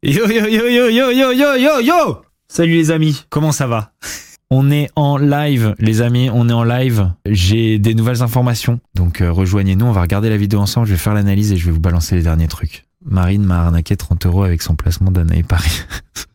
[0.00, 3.90] Yo yo yo yo yo yo yo yo yo Salut les amis, comment ça va?
[4.48, 7.10] On est en live, les amis, on est en live.
[7.26, 10.98] J'ai des nouvelles informations, donc euh, rejoignez-nous, on va regarder la vidéo ensemble, je vais
[10.98, 12.86] faire l'analyse et je vais vous balancer les derniers trucs.
[13.04, 15.82] Marine m'a arnaqué 30 euros avec son placement d'Anaï Paris.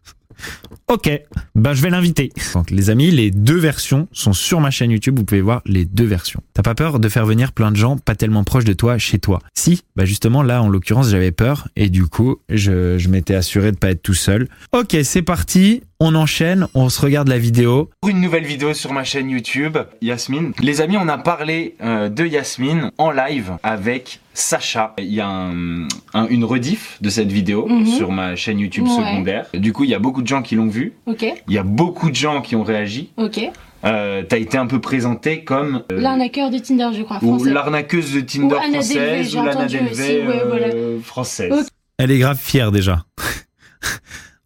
[0.90, 1.10] Ok,
[1.56, 2.32] ben je vais l'inviter.
[2.54, 5.86] Donc les amis, les deux versions sont sur ma chaîne YouTube, vous pouvez voir les
[5.86, 6.42] deux versions.
[6.54, 9.18] T'as pas peur de faire venir plein de gens pas tellement proches de toi chez
[9.18, 9.40] toi?
[9.54, 13.72] Si, bah justement là en l'occurrence j'avais peur et du coup je, je m'étais assuré
[13.72, 14.50] de pas être tout seul.
[14.74, 17.90] Ok, c'est parti, on enchaîne, on se regarde la vidéo.
[18.02, 20.52] Pour une nouvelle vidéo sur ma chaîne YouTube, Yasmine.
[20.60, 24.94] Les amis, on a parlé euh, de Yasmine en live avec Sacha.
[24.98, 27.86] Il y a un- un- une rediff de cette vidéo Mhm.
[27.86, 28.96] sur ma chaîne YouTube Ouais.
[28.96, 29.46] secondaire.
[29.54, 30.94] Du coup, il y a beaucoup de gens qui l'ont vu.
[31.06, 33.12] Ok, Il y a beaucoup de gens qui ont réagi.
[33.18, 33.40] ok.
[33.86, 37.52] Euh, T'as été un peu présenté comme euh, L'arnaqueur de Tinder, je crois, ou français.
[37.52, 40.68] l'arnaqueuse de Tinder Ou Anna Delvey, française ou Lana Delvey aussi, ouais, euh, voilà.
[41.04, 41.68] française.
[41.98, 43.04] Elle est grave fière déjà.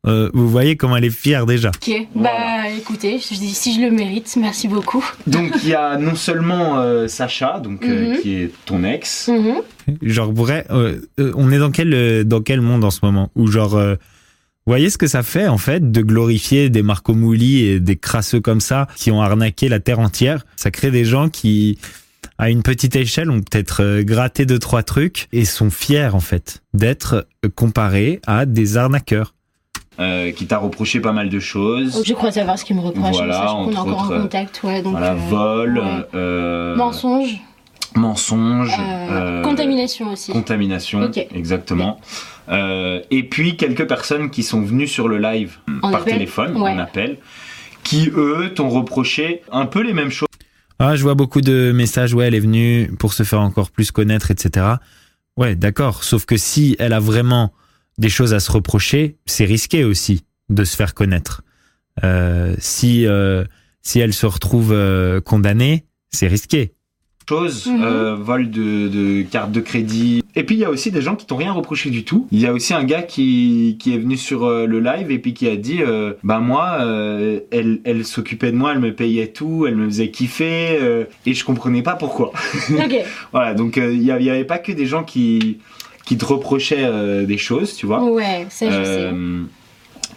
[0.08, 1.70] Euh, vous voyez comment elle est fière déjà.
[1.70, 2.30] Ok, Voilà.
[2.64, 5.04] bah écoutez, je dis si je le mérite, merci beaucoup.
[5.28, 8.22] Donc il y a non seulement euh, Sacha, donc euh, Mhm.
[8.22, 9.28] qui est ton ex.
[9.30, 9.62] Mhm.
[10.02, 13.32] Genre vrai, euh, euh, on est dans quel euh, dans quel monde en ce moment?
[13.36, 17.14] Où genre, euh, vous voyez ce que ça fait en fait de glorifier des Marco
[17.14, 20.46] Mouli et des crasseux comme ça qui ont arnaqué la terre entière?
[20.56, 21.78] Ça crée des gens qui,
[22.38, 26.62] à une petite échelle, ont peut-être gratté deux trois trucs et sont fiers en fait
[26.74, 29.34] d'être comparés à des arnaqueurs.
[30.00, 31.94] Euh, qui t'a reproché pas mal de choses.
[31.94, 34.62] Donc je crois savoir ce qu'il me reproche, Voilà, qu'on est encore autres, en contact,
[34.64, 34.82] ouais.
[34.82, 36.06] Donc, voilà, euh, vol, ouais.
[36.16, 37.40] euh, Mensonge,
[37.96, 40.32] mensonge, euh, euh, contamination aussi.
[40.32, 41.26] contamination, Ok.
[41.34, 42.00] exactement.
[42.50, 46.56] Euh, et puis quelques personnes qui sont venues sur le live En par appel téléphone,
[46.58, 46.72] Ouais.
[46.72, 47.18] en appel,
[47.84, 50.28] qui eux t'ont reproché un peu les mêmes choses.
[50.80, 52.14] Ah, je vois beaucoup de messages.
[52.14, 54.66] Ouais, elle est venue pour se faire encore plus connaître, etc.
[55.36, 56.04] Ouais, d'accord.
[56.04, 57.52] Sauf que si elle a vraiment
[57.98, 61.42] des choses à se reprocher, c'est risqué aussi de se faire connaître.
[62.04, 63.44] Euh, si euh,
[63.82, 66.74] si elle se retrouve euh, condamnée, c'est risqué.
[67.28, 67.84] choses, Mhm.
[67.84, 70.24] euh, vol de, de carte de crédit.
[70.36, 72.28] Et puis il y a aussi des gens qui t'ont rien reproché du tout.
[72.32, 75.20] Il y a aussi un gars qui, qui est venu sur euh, le live et
[75.20, 78.94] puis qui a dit euh, bah moi euh, elle, elle s'occupait de moi, elle me
[78.94, 82.32] payait tout, elle me faisait kiffer euh, et je comprenais pas pourquoi.
[82.70, 82.96] Ok,
[83.34, 85.58] voilà donc il y, y avait pas que des gens qui
[86.08, 88.02] qui te reprochaient euh, des choses, tu vois.
[88.04, 89.00] ouais, ça je sais.
[89.02, 89.44] Euh,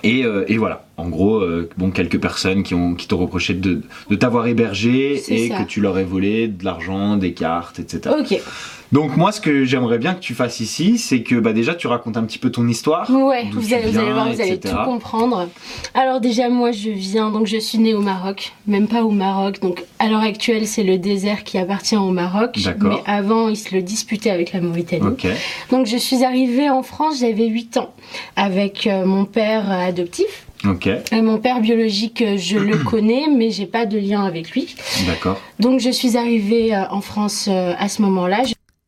[0.03, 1.45] et, euh, et voilà, en gros,
[1.77, 5.59] bon, quelques personnes qui ont qui t'ont reproché de, de t'avoir hébergé et ça.
[5.59, 8.15] que tu leur aies volé de l'argent, des cartes, etc.
[8.19, 8.41] Ok,
[8.93, 11.87] Donc moi, ce que j'aimerais bien que tu fasses ici, c'est que bah, déjà tu
[11.87, 13.09] racontes un petit peu ton histoire.
[13.11, 15.49] ouais, vous allez, vous allez viens, voir, vous allez tout comprendre.
[15.95, 19.61] Alors déjà, moi je viens, donc je suis née au Maroc, même pas au Maroc,
[19.61, 23.75] donc à l'heure actuelle c'est le désert qui appartient au Maroc, mais avant ils se
[23.75, 25.07] le disputaient avec la Mauritanie.
[25.07, 25.27] Ok.
[25.71, 27.93] Donc je suis arrivée en France, j'avais 8 ans,
[28.37, 30.47] avec euh, mon père euh, adoptif.
[30.69, 30.89] Ok.
[31.13, 34.75] Et mon père biologique, euh, je le connais, mais j'ai pas de lien avec lui.
[35.07, 35.41] D'accord.
[35.59, 38.43] Donc je suis arrivée en France à ce moment-là.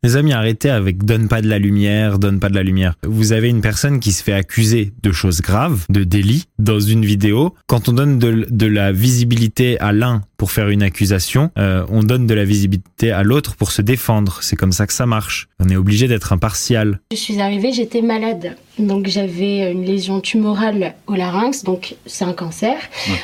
[0.05, 2.95] Les amis, arrêtez avec donne pas de la lumière, donne pas de la lumière.
[3.07, 7.05] Vous avez une personne qui se fait accuser de choses graves, de délits, dans une
[7.05, 7.55] vidéo.
[7.69, 12.03] Quand on donne de, de la visibilité à l'un pour faire une accusation, euh, on
[12.03, 14.39] donne de la visibilité à l'autre pour se défendre.
[14.41, 15.47] C'est comme ça que ça marche.
[15.61, 16.99] On est obligé d'être impartial.
[17.13, 18.57] Je suis arrivée, j'étais malade.
[18.81, 22.75] Donc j'avais une lésion tumorale au larynx, donc c'est un cancer.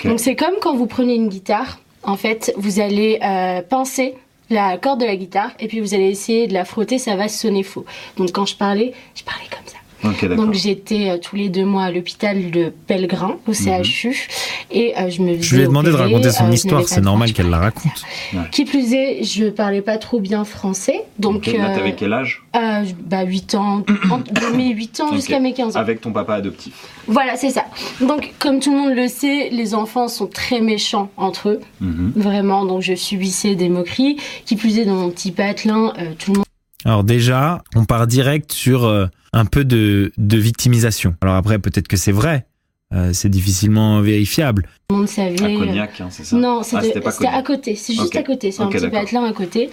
[0.04, 1.80] Donc c'est comme quand vous prenez une guitare.
[2.04, 4.14] En fait, vous allez euh, pincer
[4.50, 7.28] la corde de la guitare et puis vous allez essayer de la frotter, ça va
[7.28, 7.84] sonner faux.
[8.16, 9.78] Donc quand je parlais, je parlais comme ça.
[10.02, 14.28] Donc j'étais euh, tous les deux mois à l'hôpital de Pellegrin, au CHU,
[14.70, 17.32] et euh, je me Je lui ai demandé de raconter son euh, histoire, c'est normal
[17.32, 18.04] qu'elle la raconte.
[18.52, 22.12] Qui plus est, je parlais pas trop bien français, donc Ok, Là, euh, t'avais quel
[22.12, 22.42] âge?
[22.56, 25.80] euh, bah 8 ans, entre- de mes 8 ans jusqu'à mes 15 ans.
[25.80, 26.74] Avec ton papa adoptif.
[27.08, 27.64] Voilà, c'est ça.
[28.00, 32.12] Donc, comme tout le monde le sait, les enfants sont très méchants entre eux, Mhm.
[32.16, 32.64] vraiment.
[32.64, 34.16] Donc, je subissais des moqueries.
[34.44, 36.46] Qui plus est, dans mon petit patelin, euh, tout le monde
[36.84, 41.16] Alors déjà, on part direct sur euh, un peu de, de victimisation.
[41.20, 42.46] Alors après, peut-être que c'est vrai,
[42.92, 44.68] euh, c'est difficilement vérifiable.
[44.90, 45.42] Tout le monde savait.
[45.42, 48.22] À euh, Cognac, hein, c'est ça Non, Ah, c'était c'était à côté, c'est juste à
[48.22, 49.68] côté, c'est un petit patelin à côté.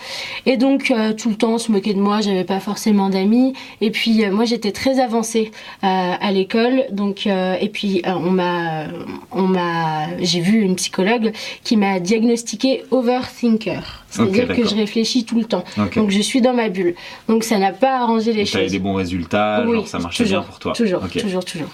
[0.46, 3.54] Et donc euh, tout le temps on se moquait de moi, j'avais pas forcément d'amis.
[3.80, 5.52] Et puis euh, moi j'étais très avancée
[5.86, 8.88] euh, à l'école, donc et puis on m'a,
[9.32, 11.32] on m'a, j'ai vu une psychologue
[11.64, 15.64] qui m'a diagnostiqué overthinker, c'est-à-dire que je réfléchis tout le temps.
[15.96, 16.94] Donc je suis dans ma bulle.
[17.30, 18.74] Donc ça n'a pas arrangé les Tu avais choses.
[18.74, 20.74] des bons résultats, Oui, genre ça marchait toujours, bien pour toi.
[20.74, 21.70] Toujours, toujours, toujours.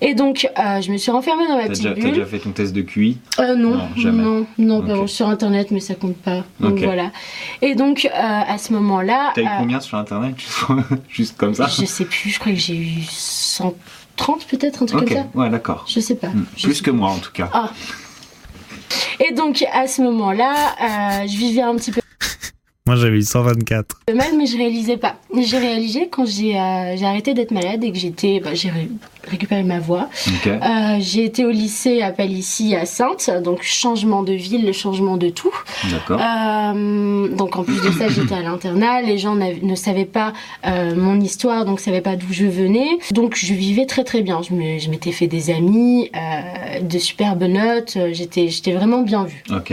[0.00, 2.12] Et donc, je me suis renfermée dans ma petite déjà, t'as bulle.
[2.12, 4.22] déjà fait ton test de QI Euh, non, Non, jamais.
[4.22, 4.86] non, non, Ok.
[4.86, 6.44] pardon, sur internet, mais ça compte pas.
[6.60, 7.10] Donc voilà.
[7.62, 9.32] Et donc, euh, à ce moment-là.
[9.34, 10.36] T'as eu euh, combien sur internet
[11.08, 15.02] Juste comme ça Je sais plus, je crois que j'ai eu 130 peut-être, un truc
[15.02, 15.26] Ok, comme ça.
[15.34, 15.84] ouais, d'accord.
[15.88, 16.28] Je sais pas.
[16.28, 17.50] Hmm, Je Plus sais que moi en tout cas.
[17.52, 17.70] Ah.
[19.20, 20.54] Et donc, à ce moment-là,
[21.26, 22.00] je vivais un petit peu
[22.86, 24.02] Moi, j'avais eu 124.
[24.14, 25.16] mal, mais je réalisais pas.
[25.34, 28.40] J'ai réalisé quand j'ai euh, j'ai arrêté d'être malade et que j'étais.
[28.44, 28.90] bah, j'ai ré-
[29.26, 30.10] récupéré ma voix.
[30.62, 35.16] Euh, j'ai été au lycée à Palissy, à Sainte, donc changement de ville, le changement
[35.16, 35.50] de tout.
[35.90, 36.20] D'accord.
[36.20, 39.00] Euh, donc en plus de ça, j'étais à l'internat.
[39.00, 40.34] Les gens ne savaient pas
[40.66, 42.98] euh, mon histoire, donc savaient pas d'où je venais.
[43.12, 44.42] Donc je vivais très très bien.
[44.42, 47.96] Je m'étais fait des amis, euh, de superbes notes.
[48.12, 49.42] J'étais j'étais vraiment bien vue.
[49.50, 49.72] Ok.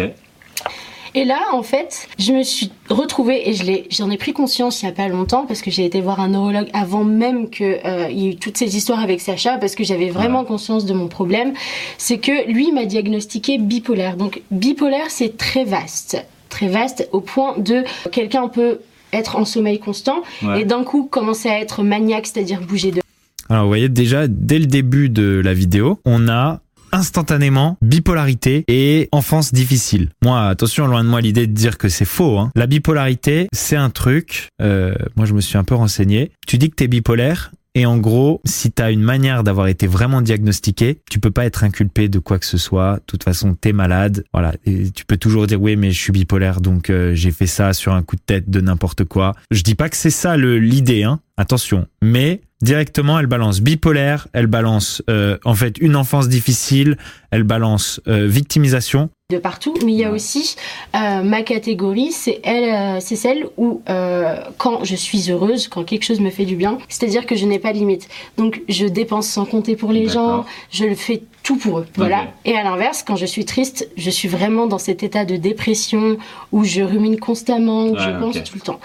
[1.13, 4.85] Et là, en fait, je me suis retrouvée et je j'en ai pris conscience il
[4.85, 8.09] y a pas longtemps parce que j'ai été voir un neurologue avant même que euh,
[8.09, 11.07] y ait eu toutes ces histoires avec Sacha parce que j'avais vraiment conscience de mon
[11.07, 11.53] problème.
[11.97, 14.15] C'est que lui m'a diagnostiqué bipolaire.
[14.15, 18.79] Donc bipolaire, c'est très vaste, très vaste au point de quelqu'un peut
[19.13, 20.61] être en sommeil constant Ouais.
[20.61, 23.01] et d'un coup commencer à être maniaque, c'est-à-dire bouger de
[23.49, 26.61] Alors, vous voyez, déjà, dès le début de la vidéo, on a
[26.91, 30.09] instantanément bipolarité et enfance difficile.
[30.23, 32.39] Moi, attention, loin de moi l'idée de dire que c'est faux.
[32.39, 32.51] hein.
[32.55, 36.69] La bipolarité, c'est un truc, euh, moi je me suis un peu renseigné, tu dis
[36.69, 41.19] que t'es bipolaire, et en gros, si t'as une manière d'avoir été vraiment diagnostiqué, tu
[41.21, 42.95] peux pas être inculpé de quoi que ce soit.
[42.97, 44.25] De toute façon, t'es malade.
[44.33, 44.53] Voilà.
[44.93, 47.93] Tu peux toujours dire oui, mais je suis bipolaire, donc euh, j'ai fait ça sur
[47.93, 49.35] un coup de tête de n'importe quoi.
[49.51, 51.21] Je dis pas que c'est ça l'idée, hein.
[51.37, 51.87] Attention.
[52.03, 56.97] Mais directement, elle balance bipolaire, elle balance euh, en fait une enfance difficile,
[57.31, 59.09] elle balance euh, victimisation.
[59.31, 60.55] De partout, mais il y a aussi
[60.95, 65.83] euh, ma catégorie, c'est elle, euh, c'est celle où euh, quand je suis heureuse, quand
[65.83, 68.07] quelque chose me fait du bien, c'est-à-dire que je n'ai pas de limite.
[68.37, 71.87] Donc je dépense sans compter pour les gens, je le fais tout pour eux.
[71.95, 72.27] Voilà.
[72.45, 76.17] Et à l'inverse, quand je suis triste, je suis vraiment dans cet état de dépression
[76.51, 78.79] où je rumine constamment, où je pense tout le temps.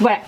[0.00, 0.18] Voilà.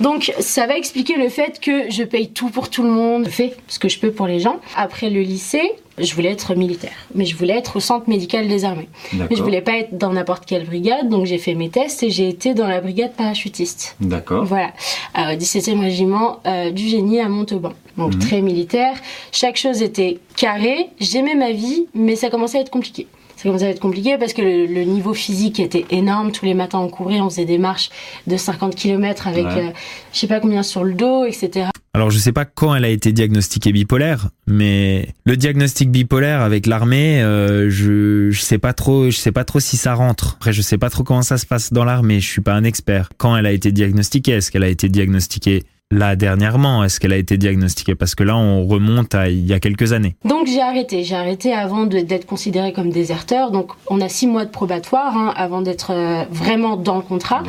[0.00, 3.30] Donc ça va expliquer le fait que je paye tout pour tout le monde, je
[3.30, 4.60] fais ce que je peux pour les gens.
[4.76, 8.64] Après le lycée, je voulais être militaire, mais je voulais être au centre médical des
[8.64, 8.88] armées.
[9.12, 12.10] Mais je voulais pas être dans n'importe quelle brigade, donc j'ai fait mes tests et
[12.10, 13.96] j'ai été dans la brigade parachutiste.
[14.00, 14.44] D'accord.
[14.44, 14.70] Voilà,
[15.18, 17.72] Euh, au 17e régiment euh, du génie à Montauban.
[17.98, 18.20] Donc Mhm.
[18.20, 18.94] très militaire.
[19.32, 20.88] Chaque chose était carrée.
[21.00, 23.06] J'aimais ma vie, mais ça commençait à être compliqué.
[23.36, 26.32] Ça commençait à être compliqué parce que le, le niveau physique était énorme.
[26.32, 27.90] Tous les matins, on courait, on faisait des marches
[28.26, 29.58] de 50 km avec Ouais.
[29.58, 29.70] euh,
[30.12, 31.66] je sais pas combien sur le dos, etc.
[31.94, 36.64] Alors je sais pas quand elle a été diagnostiquée bipolaire, mais le diagnostic bipolaire avec
[36.64, 40.36] l'armée, euh, je je sais pas trop, je sais pas trop si ça rentre.
[40.36, 42.64] Après je sais pas trop comment ça se passe dans l'armée, je suis pas un
[42.64, 43.10] expert.
[43.18, 47.16] Quand elle a été diagnostiquée, est-ce qu'elle a été diagnostiquée là dernièrement Est-ce qu'elle a
[47.16, 47.94] été diagnostiquée?
[47.94, 50.16] Parce que là on remonte à il y a quelques années.
[50.24, 51.04] Donc j'ai arrêté.
[51.04, 53.50] J'ai arrêté avant d'être considéré comme déserteur.
[53.50, 57.42] Donc on a six mois de probatoire hein, avant d'être euh, vraiment dans le contrat.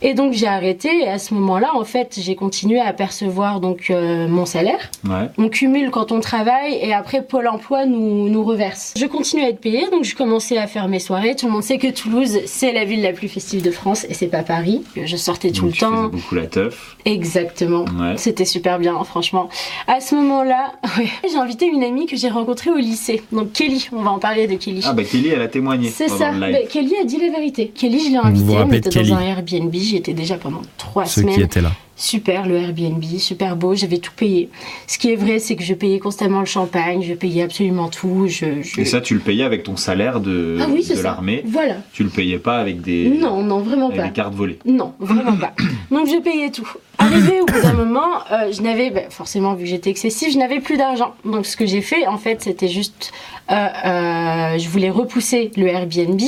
[0.00, 0.88] Et donc j'ai arrêté.
[1.02, 4.90] Et à ce moment-là, en fait, j'ai continué à percevoir donc euh, mon salaire.
[5.04, 5.28] Ouais.
[5.38, 8.94] On cumule quand on travaille et après Pôle Emploi nous nous reverse.
[8.98, 11.34] Je continue à être payée, donc je commençais à faire mes soirées.
[11.36, 14.14] Tout le monde sait que Toulouse c'est la ville la plus festive de France et
[14.14, 14.82] c'est pas Paris.
[15.02, 15.90] Je sortais tout Donc, le tu temps.
[15.96, 16.96] faisais beaucoup la teuf.
[17.04, 17.71] Exactement.
[17.80, 18.16] Ouais.
[18.16, 19.48] C'était super bien, franchement.
[19.86, 23.22] À ce moment-là, ouais, j'ai invité une amie que j'ai rencontrée au lycée.
[23.32, 24.82] Donc Kelly, on va en parler de Kelly.
[24.86, 26.32] Ah bah Kelly, elle a témoigné C'est ça.
[26.32, 27.68] Mais Kelly a dit la vérité.
[27.74, 28.56] Kelly, je l'ai invitée.
[28.56, 29.74] On était dans Kelly un Airbnb.
[29.74, 31.44] J'y étais déjà pendant trois Ceux qui semaines.
[31.46, 31.72] étaient là.
[32.02, 33.76] Super le Airbnb, super beau.
[33.76, 34.48] J'avais tout payé.
[34.88, 37.00] Ce qui est vrai, c'est que je payais constamment le champagne.
[37.02, 38.24] Je payais absolument tout.
[38.26, 41.42] Je, je- Et ça, tu le payais avec ton salaire de, ah oui, de l'armée.
[41.46, 41.76] Voilà.
[41.92, 44.06] Tu le payais pas avec des, Non, non, vraiment avec pas.
[44.08, 44.58] des cartes volées.
[44.64, 45.52] Non, vraiment pas.
[45.92, 46.68] Donc je payais tout.
[46.98, 50.38] Arrivé au bout d'un moment, euh, je n'avais, bah, forcément vu que j'étais excessif, je
[50.38, 51.14] n'avais plus d'argent.
[51.24, 53.12] Donc ce que j'ai fait, en fait, c'était juste,
[53.50, 56.20] euh, euh, je voulais repousser le Airbnb.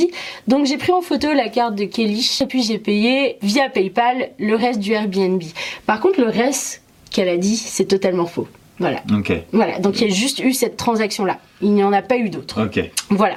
[0.47, 4.31] Donc j'ai pris en photo la carte de Kelly et puis j'ai payé via PayPal
[4.39, 5.41] le reste du Airbnb.
[5.85, 6.81] Par contre, le reste
[7.11, 8.47] qu'elle a dit, c'est totalement faux.
[8.79, 9.01] Voilà.
[9.13, 9.31] Ok.
[9.53, 9.79] Voilà.
[9.79, 11.39] Donc il y a juste eu cette transaction-là.
[11.61, 12.65] Il n'y en a pas eu d'autres.
[12.65, 12.79] Ok.
[13.09, 13.35] Voilà.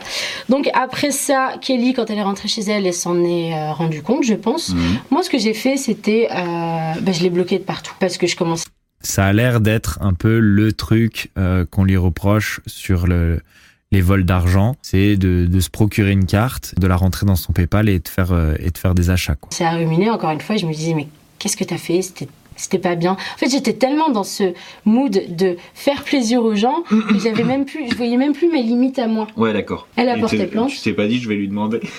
[0.49, 4.03] Donc après ça, Kelly, quand elle est rentrée chez elle, elle s'en est euh, rendue
[4.03, 4.71] compte, je pense.
[4.71, 4.99] Mhm.
[5.11, 6.35] Moi, ce que j'ai fait, c'était, euh,
[7.01, 8.67] bah, je l'ai bloqué de partout parce que je commençais
[9.01, 13.41] Ça a l'air d'être un peu le truc euh, qu'on lui reproche sur le,
[13.91, 17.53] les vols d'argent, c'est de, de se procurer une carte, de la rentrer dans son
[17.53, 19.35] PayPal et de faire euh, et de faire des achats.
[19.35, 19.51] Quoi.
[19.67, 20.57] à ruminer encore une fois.
[20.57, 21.09] Je me disais, mais
[21.39, 22.03] qu'est-ce que t'as fait?
[22.03, 23.13] C'était c'était pas bien.
[23.13, 24.53] En fait, j'étais tellement dans ce
[24.85, 28.65] mood de faire plaisir aux gens que j'avais même plus, je voyais même plus mes
[28.65, 29.29] limites à moi.
[29.37, 29.87] Ouais, d'accord.
[29.95, 30.71] Elle a Et porté plainte.
[30.71, 31.81] Tu t'es pas dit, je vais lui demander?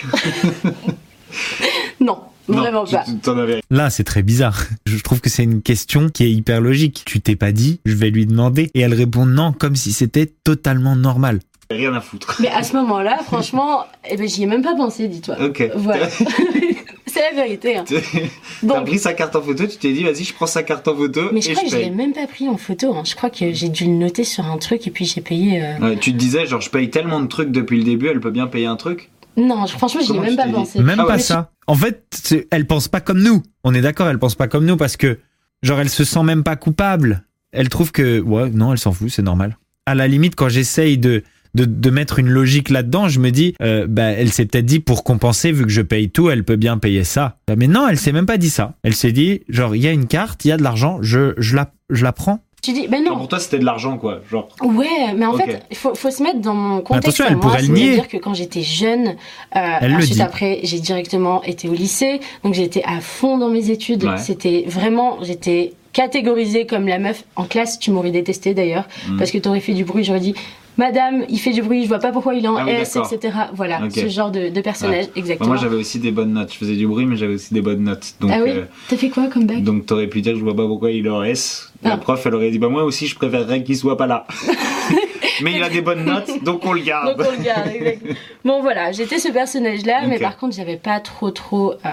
[2.00, 3.04] Non, vraiment pas.
[3.06, 4.64] tu t'en avais Là, c'est très bizarre.
[4.86, 7.04] Je trouve que c'est une question qui est hyper logique.
[7.06, 10.26] Tu t'es pas dit, je vais lui demander, et elle répond non, comme si c'était
[10.44, 11.40] totalement normal.
[11.70, 12.38] rien à foutre.
[12.42, 15.36] Mais à ce moment-là, franchement, eh ben, j'y ai même pas pensé, dis-toi.
[15.42, 15.70] Ok.
[15.76, 16.08] Voilà.
[17.20, 17.78] C'est la vérité.
[17.78, 17.84] hein.
[18.62, 20.88] T'as Donc, pris sa carte en photo, tu t'es dit, vas-y, je prends sa carte
[20.88, 21.96] en photo mais et je crois je que je l'ai paye.
[21.96, 22.94] même pas pris en photo.
[22.96, 23.04] hein.
[23.06, 25.62] Je crois que j'ai dû le noter sur un truc et puis j'ai payé.
[25.64, 28.20] euh, Ouais, tu te disais, genre, je paye tellement de trucs depuis le début, elle
[28.20, 30.50] peut bien payer un truc Non, je- franchement, j'y ai Comment même tu pas t'es
[30.50, 30.80] dit pensé.
[30.82, 31.20] Même Ah pas ouais.
[31.20, 31.52] ça.
[31.68, 33.44] En fait, c'est- elle pense pas comme nous.
[33.64, 35.20] On est d'accord, elle pense pas comme nous parce que,
[35.62, 37.24] genre, elle se sent même pas coupable.
[37.52, 39.58] Elle trouve que, ouais, non, elle s'en fout, c'est normal.
[39.86, 41.24] À la limite, quand j'essaye de,
[41.56, 44.80] de, de mettre une logique là-dedans, je me dis, euh, bah, elle s'est peut-être dit
[44.80, 47.38] pour compenser, vu que je paye tout, elle peut bien payer ça.
[47.48, 48.74] Bah, Mais non, elle s'est même pas dit ça.
[48.84, 51.34] Elle s'est dit, genre, il y a une carte, il y a de l'argent, je,
[51.38, 52.40] je la, je la prends.
[52.62, 53.20] Tu dis, ben Genre, non.
[53.20, 54.20] Pour toi, c'était de l'argent, quoi.
[54.30, 57.08] Genre, Ouais, mais en fait, il faut, faut se mettre dans mon contexte.
[57.22, 58.08] attention, à elle moi, pourrait le c'est-à-dire nier.
[58.10, 59.16] que quand j'étais jeune,
[59.56, 60.22] euh, Elle le ensuite dit.
[60.22, 64.04] après, j'ai directement été au lycée, donc j'étais à fond dans mes études.
[64.04, 64.18] Ouais.
[64.18, 67.80] C'était vraiment, j'étais catégorisée comme la meuf en classe.
[67.80, 69.18] Tu m'aurais détesté d'ailleurs, Mm.
[69.18, 70.04] parce que t'aurais fait du bruit.
[70.04, 70.36] J'aurais dit,
[70.80, 72.96] Madame, il fait du bruit, je vois pas pourquoi il est en Ah oui, S,
[72.96, 73.34] etc.
[73.54, 75.50] Voilà, ce genre de, de personnage, Bah, exactement.
[75.50, 76.54] moi, j'avais aussi des bonnes notes.
[76.54, 78.14] Je faisais du bruit, mais j'avais aussi des bonnes notes.
[78.22, 80.56] Donc, ah oui, euh, t'as fait quoi comme bac donc t'aurais pu dire, je vois
[80.56, 81.72] pas pourquoi il est en S.
[81.84, 81.98] La Ah.
[81.98, 84.26] prof, elle aurait dit, bah, moi aussi, je préférerais qu'il soit pas là.
[85.42, 87.18] mais il a des bonnes notes, donc on le garde.
[87.18, 88.14] Donc on le garde, exactement.
[88.46, 91.74] Bon voilà, j'étais ce personnage-là, mais par contre j'avais pas trop trop.
[91.74, 91.90] euh,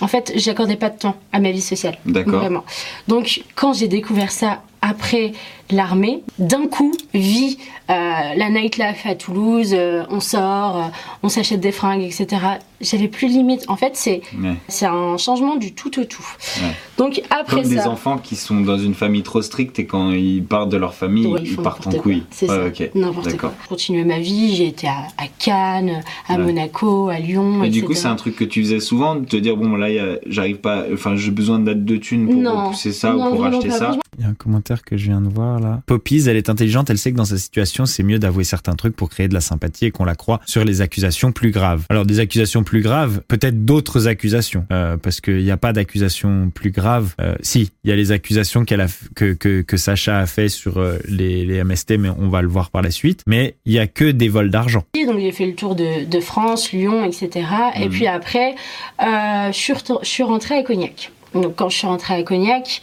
[0.00, 1.96] En fait, j'accordais pas de temps à ma vie sociale.
[2.06, 2.40] D'accord.
[2.40, 2.64] Vraiment.
[3.08, 5.32] Donc quand j'ai découvert ça après
[5.70, 7.58] l'armée, d'un coup, vie
[7.90, 10.82] euh, la nightlife à Toulouse, euh, on sort, euh,
[11.22, 12.42] on s'achète des fringues, etc.
[12.80, 13.64] J'avais plus de limite.
[13.68, 14.54] En fait, c'est Ouais.
[14.68, 16.26] c'est un changement du tout au tout.
[16.62, 16.70] Ouais.
[16.98, 17.90] Donc après Comme des ça.
[17.90, 21.26] enfants qui sont dans une famille trop stricte et quand ils partent de leur famille,
[21.26, 22.22] Ouais, ils, font partent en couille.
[22.30, 22.84] C'est Ouais, ça.
[22.94, 23.52] N'importe quoi.
[23.68, 26.44] Continuais ma vie, j'ai été à, à Cannes, à Ouais.
[26.44, 29.36] Monaco, à Lyon, Et du coup, c'est un truc que tu faisais souvent, de te
[29.36, 29.88] dire, bon, là,
[30.26, 32.66] j'arrive pas, enfin, j'ai besoin de date de thunes pour Non.
[32.66, 33.78] repousser ça Non, ou pour acheter pas.
[33.78, 33.96] ça.
[34.18, 35.82] Il y a un commentaire que je viens de voir là.
[35.86, 38.94] Poppies, elle est intelligente, elle sait que dans sa situation, c'est mieux d'avouer certains trucs
[38.94, 41.84] pour créer de la sympathie et qu'on la croit sur les accusations plus graves.
[41.90, 46.50] Alors des accusations plus graves, peut-être d'autres accusations, euh, parce qu'il n'y a pas d'accusations
[46.54, 47.14] plus graves.
[47.20, 50.26] Euh, si, il y a les accusations qu'elle a, f- que, que, que Sacha a
[50.26, 53.22] fait sur euh, les, les MST, mais on va le voir par la suite.
[53.26, 54.84] Mais il y a que des vols d'argent.
[55.06, 57.46] Donc j'ai fait le tour de, de France, Lyon, etc.
[57.76, 57.90] Et Mhm.
[57.90, 58.54] puis après,
[59.02, 61.10] euh, je suis rentrée à Cognac.
[61.34, 62.80] Donc quand je suis rentrée à Cognac,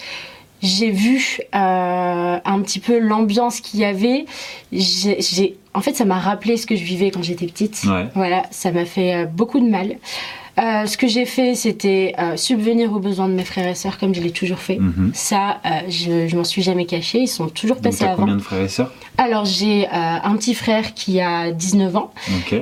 [0.62, 4.26] j'ai vu euh, un petit peu l'ambiance qu'il y avait.
[4.72, 7.82] J'ai, en fait, ça m'a rappelé ce que je vivais quand j'étais petite.
[7.86, 8.08] Ouais.
[8.16, 9.98] Voilà, ça m'a fait euh, beaucoup de mal.
[10.60, 13.98] Euh, ce que j'ai fait, c'était euh, subvenir aux besoins de mes frères et sœurs
[13.98, 14.78] comme je l'ai toujours fait.
[14.78, 15.12] Mhm.
[15.14, 17.20] Ça, je, je m'en suis jamais cachée.
[17.20, 18.24] Ils sont toujours Donc, passés t'as avant.
[18.24, 18.92] combien de frères et sœurs?
[19.18, 22.12] Alors, j'ai un petit frère qui a 19 ans,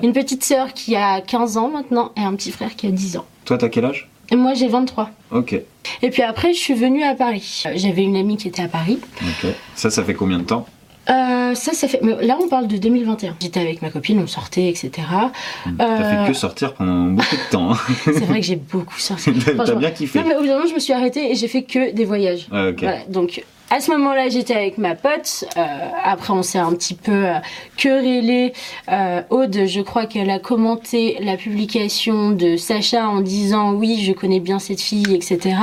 [0.04, 3.18] une petite sœur qui a 15 ans maintenant et un petit frère qui a 10
[3.18, 3.26] ans.
[3.46, 4.08] Toi, t'as quel âge?
[4.32, 5.10] Et moi, j'ai 23.
[5.32, 5.54] Ok.
[6.02, 7.64] Et puis après, je suis venue à Paris.
[7.66, 9.00] Euh, J'avais une amie qui était à Paris.
[9.22, 9.50] Ok.
[9.76, 10.66] Ça, ça fait combien de temps?
[11.10, 12.00] Euh, ça, ça fait.
[12.04, 13.36] mais là, on parle de 2021.
[13.42, 14.92] J'étais avec ma copine, on sortait, etc.
[15.78, 17.72] T'as Euh, fait que sortir pendant beaucoup de temps.
[17.74, 17.78] hein.
[18.06, 19.32] C'est vrai que j'ai beaucoup sorti.
[19.58, 20.20] T'as bien kiffé.
[20.20, 22.06] Non, mais au bout d'un moment, je me suis arrêtée et j'ai fait que des
[22.06, 22.48] voyages.
[22.52, 22.80] Ouais, ok.
[22.82, 25.46] Voilà, donc à ce moment-là, j'étais avec ma pote.
[25.56, 25.62] Euh,
[26.04, 27.36] après, on s'est un petit peu euh,
[27.78, 28.54] querellé.
[28.92, 34.12] Euh, Aude, je crois qu'elle a commenté la publication de Sacha en disant oui, je
[34.12, 35.56] connais bien cette fille, etc.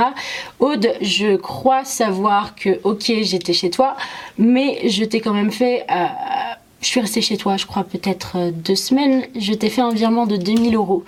[0.59, 3.97] Aude, je crois savoir que ok, j'étais chez toi,
[4.37, 5.85] mais je t'ai quand même fait.
[6.81, 9.23] Je suis restée chez toi, je crois peut-être euh, deux semaines.
[9.39, 11.03] Je t'ai fait un virement de 2000 euros.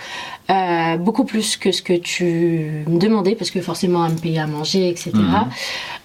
[0.50, 4.40] Euh, beaucoup plus que ce que tu me demandais, parce que forcément, à me payer
[4.40, 5.12] à manger, etc.
[5.14, 5.34] Mhm.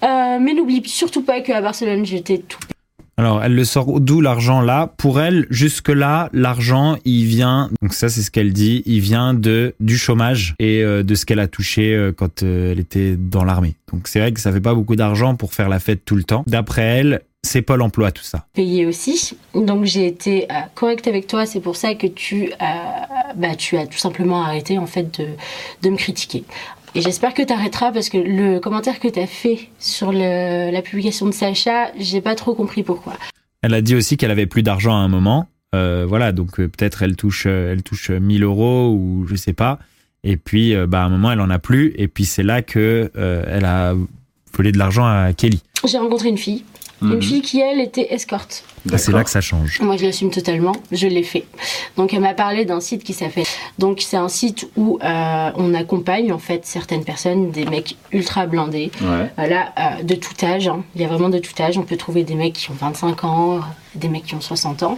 [0.03, 2.59] Euh, mais n'oublie surtout pas qu'à Barcelone, j'étais tout.
[3.17, 4.93] Alors, elle le sort d'où l'argent là?
[4.97, 9.73] Pour elle, jusque-là, l'argent, il vient, donc ça c'est ce qu'elle dit, il vient de
[9.79, 13.45] du chômage et euh, de ce qu'elle a touché euh, quand euh, elle était dans
[13.45, 13.75] l'armée.
[13.93, 16.23] Donc c'est vrai que ça fait pas beaucoup d'argent pour faire la fête tout le
[16.23, 16.43] temps.
[16.45, 18.45] D'après elle, c'est Pôle emploi tout ça.
[18.53, 19.37] payé aussi.
[19.53, 21.45] Donc j'ai été euh, correcte avec toi.
[21.45, 22.65] C'est pour ça que tu, euh,
[23.35, 25.27] bah, tu as tout simplement arrêté en fait de,
[25.81, 26.43] de me critiquer.
[26.95, 31.25] Et j'espère que t'arrêteras parce que le commentaire que t'as fait sur le- la publication
[31.25, 33.13] de Sacha, j'ai pas trop compris pourquoi.
[33.61, 35.47] Elle a dit aussi qu'elle avait plus d'argent à un moment.
[35.73, 39.79] Euh, voilà, donc peut-être elle touche, elle touche 1000 euros ou je sais pas.
[40.23, 41.93] Et puis, bah, à un moment, elle en a plus.
[41.97, 43.93] Et puis, c'est là que elle a
[44.63, 45.61] de l'argent à Kelly.
[45.85, 46.63] J'ai rencontré une fille,
[47.01, 47.21] une Mhm.
[47.21, 48.63] fille qui elle était escorte.
[48.85, 49.79] Bah, c'est là que ça change.
[49.81, 50.71] Moi, je l'assume totalement.
[50.91, 51.45] Je l'ai fait.
[51.97, 53.45] Donc, elle m'a parlé d'un site qui s'appelle.
[53.79, 58.45] Donc, c'est un site où euh, on accompagne en fait certaines personnes, des mecs ultra
[58.45, 58.91] blindés.
[59.01, 59.31] Ouais.
[59.37, 60.67] Voilà, euh, de tout âge.
[60.67, 60.83] hein.
[60.95, 61.77] Il y a vraiment de tout âge.
[61.79, 63.59] On peut trouver des mecs qui ont 25 ans,
[63.95, 64.97] des mecs qui ont 60 ans.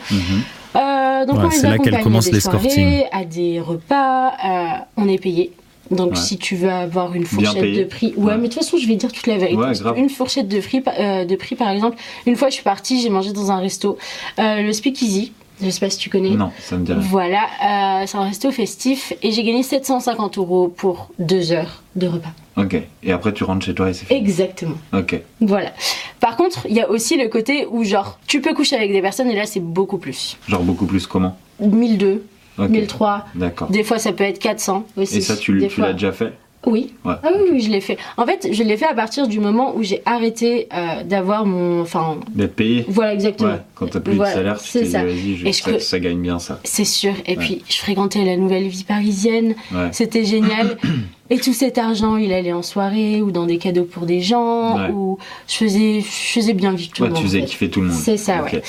[0.76, 3.60] Euh, donc Ouais, on les c'est là qu'elle accompagne commence à des soirées, à des
[3.60, 4.34] repas.
[4.46, 5.52] euh, on est payé.
[5.92, 6.16] Donc Ouais.
[6.16, 8.36] si tu veux avoir une fourchette de prix, ouais, Ouais.
[8.38, 9.58] mais de toute façon je vais dire toute la vérité.
[9.58, 9.74] Ouais.
[10.00, 11.98] Une fourchette de prix, euh, de prix par exemple.
[12.26, 13.98] Une fois je suis partie, j'ai mangé dans un resto,
[14.40, 15.32] euh, le Speakeasy.
[15.60, 16.30] Je sais pas si tu connais.
[16.30, 17.02] Non, ça me dit rien.
[17.02, 22.06] Voilà, euh, c'est un resto festif et j'ai gagné 750 euros pour deux heures de
[22.06, 22.30] repas.
[22.58, 22.76] Ok.
[23.02, 24.20] Et après, tu rentres chez toi et c'est fini.
[24.20, 24.76] Exactement.
[24.94, 25.20] Ok.
[25.42, 25.72] Voilà.
[26.20, 29.02] Par contre, il y a aussi le côté où genre tu peux coucher avec des
[29.02, 30.38] personnes et là c'est beaucoup plus.
[30.48, 31.36] Genre beaucoup plus comment?
[31.60, 32.24] 1002,
[32.58, 32.70] Ok.
[32.70, 33.26] 1003.
[33.36, 33.70] D'accord.
[33.70, 35.18] Des fois, ça peut être 400 aussi.
[35.18, 36.34] Et ça, tu, l'as déjà fait
[36.66, 36.94] Oui.
[37.06, 37.14] Ouais.
[37.24, 37.98] Ah oui, oui, je l'ai fait.
[38.18, 41.82] En fait, je l'ai fait à partir du moment où j'ai arrêté euh, d'avoir mon.
[41.82, 43.52] Enfin, D'être payé voilà, exactement.
[43.52, 43.62] Ouais.
[43.76, 45.04] Quand t'as plus Voilà, de salaire, tu c'est dit, ça.
[45.04, 46.60] vas-y, je- Et je ça, cre- ça gagne bien ça.
[46.64, 47.14] C'est sûr.
[47.26, 47.44] Et Ouais.
[47.46, 49.56] puis, je fréquentais la nouvelle vie parisienne.
[49.92, 50.78] C'était génial.
[51.30, 54.78] Et tout cet argent, il allait en soirée ou dans des cadeaux pour des gens.
[54.78, 54.90] Ouais.
[54.92, 55.18] Ou
[55.48, 56.06] je faisais, je
[56.40, 57.28] faisais bien vivre tout Ouais, le tu monde.
[57.30, 57.48] faisais en fait.
[57.48, 57.98] kiffer tout le monde.
[57.98, 58.62] C'est ça, ouais.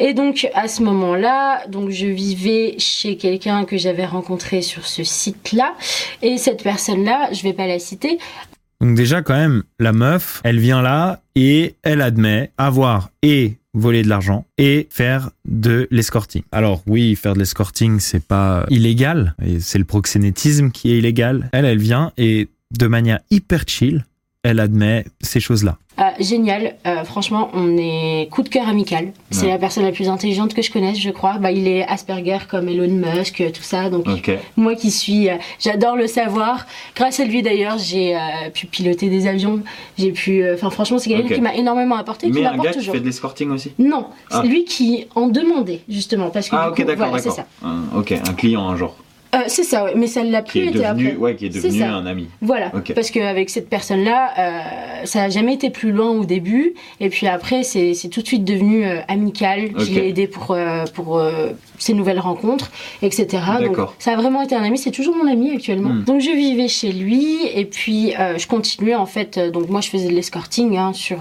[0.00, 5.04] Et donc à ce moment-là, donc je vivais chez quelqu'un que j'avais rencontré sur ce
[5.04, 5.74] site-là,
[6.22, 8.18] et cette personne-là, je vais pas la citer,
[8.80, 14.02] Donc déjà, quand même, la meuf, elle vient là et elle admet avoir et voler
[14.02, 16.42] de l'argent et faire de l'escorting.
[16.50, 21.48] Alors oui, faire de l'escorting, c'est pas illégal, et c'est le proxénétisme qui est illégal.
[21.52, 24.04] Elle, elle vient et de manière hyper chill,
[24.42, 25.76] elle admet ces choses-là.
[25.98, 29.12] Euh, génial, Euh, franchement, on est coup de cœur amical.
[29.30, 29.52] C'est Ouais.
[29.52, 31.36] la personne la plus intelligente que je connaisse, je crois.
[31.38, 33.90] Bah, il est Asperger comme Elon Musk, tout ça.
[33.90, 34.06] Donc
[34.56, 36.66] moi qui suis, euh, j'adore le savoir.
[36.96, 38.20] Grâce à lui d'ailleurs, j'ai euh,
[38.54, 39.60] pu piloter des avions.
[39.98, 42.70] J'ai pu, euh, enfin franchement, c'est quelqu'un qui m'a énormément apporté, qui Mais un gars
[42.72, 43.72] qui fait de l'escorting aussi?
[43.78, 44.40] Non, Ah.
[44.42, 47.44] c'est lui qui en demandait justement parce que Ah, du ok, d'accord, voilà, c'est ça.
[47.62, 48.96] Un- Ok, un client, un genre.
[49.34, 51.16] Euh, c'est ça, ouais, mais ça l'a plus été devenu, après.
[51.16, 52.26] ouais, qui est devenu un ami.
[52.42, 52.92] Voilà, Ok.
[52.94, 54.60] parce qu'avec cette personne-là, euh,
[55.04, 58.44] ça a jamais été plus loin au début, et puis après, c'est tout de suite
[58.44, 59.66] devenu euh, amical.
[59.76, 59.84] Ok.
[59.84, 60.56] Je l'ai aidé pour,
[60.94, 61.22] pour
[61.78, 62.70] ses nouvelles rencontres,
[63.02, 63.26] etc.
[63.62, 65.90] Donc, ça a vraiment été un ami, c'est toujours mon ami actuellement.
[65.90, 66.04] Hmm.
[66.04, 70.08] Donc je vivais chez lui, et puis je continuais en fait, donc moi je faisais
[70.08, 71.18] de l'escorting hein, sur,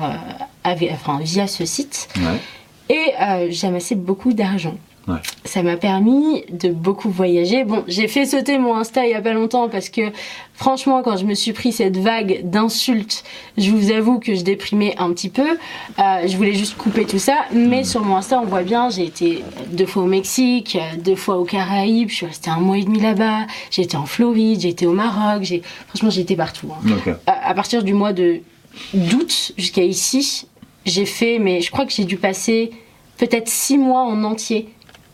[0.63, 2.07] avec- enfin, via ce site.
[2.17, 2.95] Ouais.
[2.95, 4.75] Et j'amassais beaucoup d'argent.
[5.07, 5.17] Ouais.
[5.43, 7.63] Ça m'a permis de beaucoup voyager.
[7.63, 10.01] Bon, j'ai fait sauter mon Insta il y a pas longtemps parce que
[10.53, 13.23] franchement, quand je me suis pris cette vague d'insultes,
[13.57, 15.47] je vous avoue que je déprimais un petit peu.
[15.97, 17.37] Euh, je voulais juste couper tout ça.
[17.53, 21.15] Mais sur mon Insta, on voit bien, j'ai été deux fois au Mexique, euh, deux
[21.15, 23.47] fois aux Caraïbes, je suis restée un mois et demi là-bas.
[23.71, 26.69] J'ai été en Floride, j'ai été au Maroc, j'ai franchement j'ai été partout.
[26.71, 28.41] hein à, à partir du mois de
[28.93, 30.45] d'août jusqu'à ici,
[30.85, 32.71] j'ai fait, mais je crois que j'ai dû passer
[33.17, 34.69] peut-être six mois en entier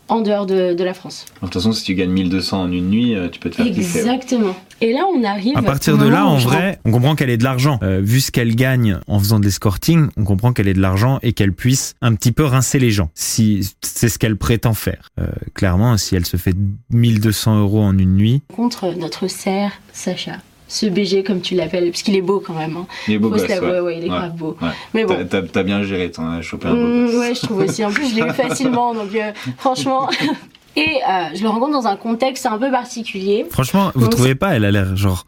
[0.08, 1.26] en dehors de, de la France.
[1.36, 3.66] De toute façon, si tu gagnes 1200 en une nuit, euh, tu peux te faire
[3.66, 4.04] kiffer.
[4.04, 4.14] ouais.
[4.14, 4.56] Exactement.
[4.82, 5.58] Et là, on arrive.
[5.58, 7.80] À partir de là, en vrai, on comprend qu'elle ait de l'argent.
[7.82, 11.20] Euh, vu ce qu'elle gagne en faisant de l'escorting, on comprend qu'elle ait de l'argent
[11.24, 13.10] et qu'elle puisse un petit peu rincer les gens.
[13.16, 15.10] Si c'est ce qu'elle prétend faire.
[15.20, 16.54] Euh, clairement, si elle se fait
[16.92, 20.34] 1200 euros en une nuit, rencontre notre serre Sacha.
[20.68, 22.76] Ce BG, comme tu l'appelles, parce qu'il est beau quand même.
[22.78, 22.88] Hein.
[23.08, 23.80] Il est beau gosse, ouais.
[23.80, 24.18] ouais, il est Ouais.
[24.18, 24.58] grave beau.
[24.62, 24.70] Ouais.
[24.94, 25.16] Mais bon.
[25.30, 27.16] T'as- bien géré, t'en as chopé un beau Mm, gosse.
[27.16, 27.86] ouais, je trouve aussi.
[27.86, 30.10] En plus, je l'ai eu facilement, donc euh, franchement.
[30.78, 33.46] Et euh, je le rencontre dans un contexte un peu particulier.
[33.50, 35.26] franchement, vous Donc, trouvez pas Elle a l'air genre,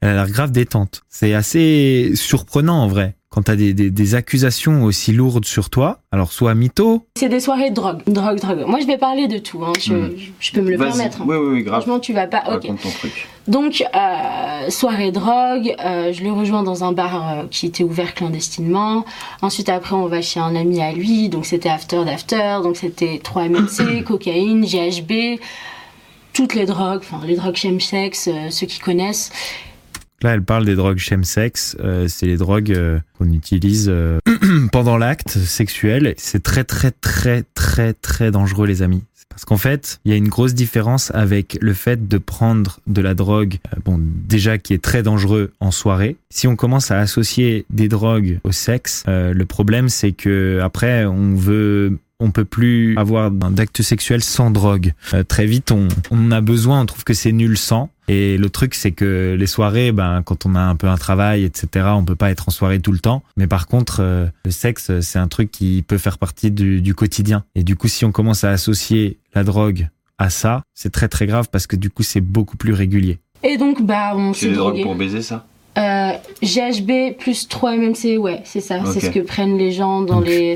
[0.00, 1.02] elle a l'air grave détente.
[1.08, 5.98] C'est assez surprenant en vrai quand t'as des, des, des accusations aussi lourdes sur toi.
[6.12, 7.98] Alors soit mytho, C'est des soirées de drogue.
[8.06, 8.64] Drogue, drogue.
[8.66, 9.64] Moi, je vais parler de tout.
[9.64, 9.72] Hein.
[9.80, 10.10] Je, Mm.
[10.38, 10.88] je peux me le Vas-y.
[10.90, 11.22] permettre.
[11.22, 11.24] hein.
[11.26, 11.80] Oui, oui, oui, grave.
[11.80, 12.42] Franchement, tu vas pas.
[12.46, 12.62] Ok.
[12.62, 13.28] Raconte ton truc.
[13.48, 18.14] Donc, euh, soirée drogue, euh, je le rejoins dans un bar euh, qui était ouvert
[18.14, 19.04] clandestinement.
[19.42, 23.20] Ensuite, après, on va chez un ami à lui, donc c'était after d'after, donc c'était
[23.22, 25.40] 3-MNC, cocaïne, GHB,
[26.32, 29.30] toutes les drogues, enfin les drogues chemsex, euh, ceux qui connaissent.
[30.22, 31.76] Là, elle parle des drogues chemsex.
[31.80, 34.18] Euh, c'est les drogues euh, qu'on utilise euh,
[34.72, 36.14] pendant l'acte sexuel.
[36.16, 39.02] C'est très, très, très, très, très dangereux, les amis.
[39.34, 43.02] Parce qu'en fait, il y a une grosse différence avec le fait de prendre de
[43.02, 46.16] la drogue, euh, bon, déjà qui est très dangereux en soirée.
[46.30, 51.04] Si on commence à associer des drogues au sexe, euh, le problème c'est que après
[51.04, 54.92] on veut on peut plus avoir d'actes sexuels sans drogue.
[55.12, 57.90] Euh, très vite, on, on a besoin, on trouve que c'est nul sans.
[58.08, 61.44] Et le truc, c'est que les soirées, ben, quand on a un peu un travail,
[61.44, 63.22] etc., on peut pas être en soirée tout le temps.
[63.36, 66.94] Mais par contre, euh, le sexe, c'est un truc qui peut faire partie du, du
[66.94, 67.44] quotidien.
[67.54, 71.26] Et du coup, si on commence à associer la drogue à ça, c'est très très
[71.26, 73.18] grave parce que du coup, c'est beaucoup plus régulier.
[73.42, 74.82] Et donc, bah, on C'est s'est des drogues drogué.
[74.82, 75.46] pour baiser ça?
[75.76, 78.80] Euh, GHB plus 3 MMC, ouais, c'est ça.
[78.92, 80.54] C'est ce que prennent les gens dans Donc, les.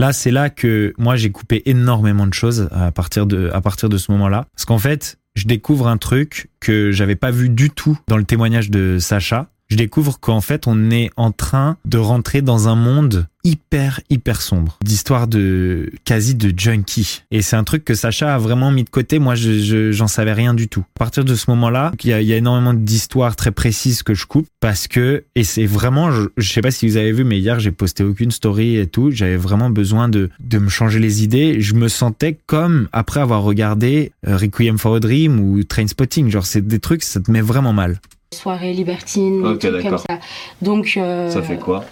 [0.00, 3.88] Là, c'est là que moi j'ai coupé énormément de choses à partir de à partir
[3.88, 7.70] de ce moment-là, parce qu'en fait, je découvre un truc que j'avais pas vu du
[7.70, 9.50] tout dans le témoignage de Sacha.
[9.74, 14.40] Je découvre qu'en fait, on est en train de rentrer dans un monde hyper hyper
[14.40, 17.24] sombre, d'histoire de quasi de junkie.
[17.32, 19.18] Et c'est un truc que Sacha a vraiment mis de côté.
[19.18, 20.84] Moi, je je- j'en savais rien du tout.
[20.94, 24.14] À partir de ce moment-là, il y a, y a énormément d'histoires très précises que
[24.14, 27.40] je coupe parce que et c'est vraiment, je, sais pas si vous avez vu, mais
[27.40, 29.10] hier j'ai posté aucune story et tout.
[29.10, 31.60] J'avais vraiment besoin de de me changer les idées.
[31.60, 36.30] Je me sentais comme après avoir regardé euh, Requiem for a Dream ou Trainspotting.
[36.30, 37.98] Genre c'est des trucs, ça te met vraiment mal.
[38.34, 40.04] Soirées libertines, des Ok, trucs comme d'accord.
[40.08, 40.18] ça.
[40.62, 41.84] Donc, euh, Ça fait quoi?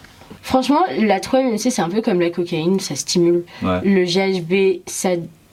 [0.43, 3.45] franchement, la 3 MMC, c'est un peu comme la cocaïne, ça stimule.
[3.63, 3.81] Ouais.
[3.85, 5.11] Le GHB, ça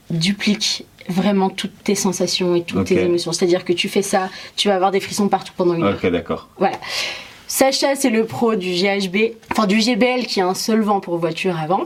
[0.09, 3.31] duplique vraiment toutes tes sensations et toutes tes émotions.
[3.31, 5.97] C'est-à-dire que tu fais ça, tu vas avoir des frissons partout pendant une heure.
[6.03, 6.49] Ok, d'accord.
[6.57, 6.77] Voilà.
[7.51, 11.57] Sacha, c'est le pro du GHB, enfin du GBL qui est un solvant pour voiture
[11.57, 11.85] avant.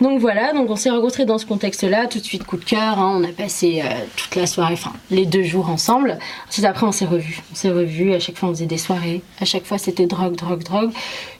[0.00, 2.98] Donc voilà, donc on s'est rencontrés dans ce contexte-là, tout de suite coup de cœur,
[2.98, 6.18] hein, on a passé euh, toute la soirée, enfin les deux jours ensemble.
[6.48, 9.20] Ensuite après on s'est revus, on s'est revus, à chaque fois on faisait des soirées,
[9.40, 10.90] à chaque fois c'était drogue, drogue, drogue,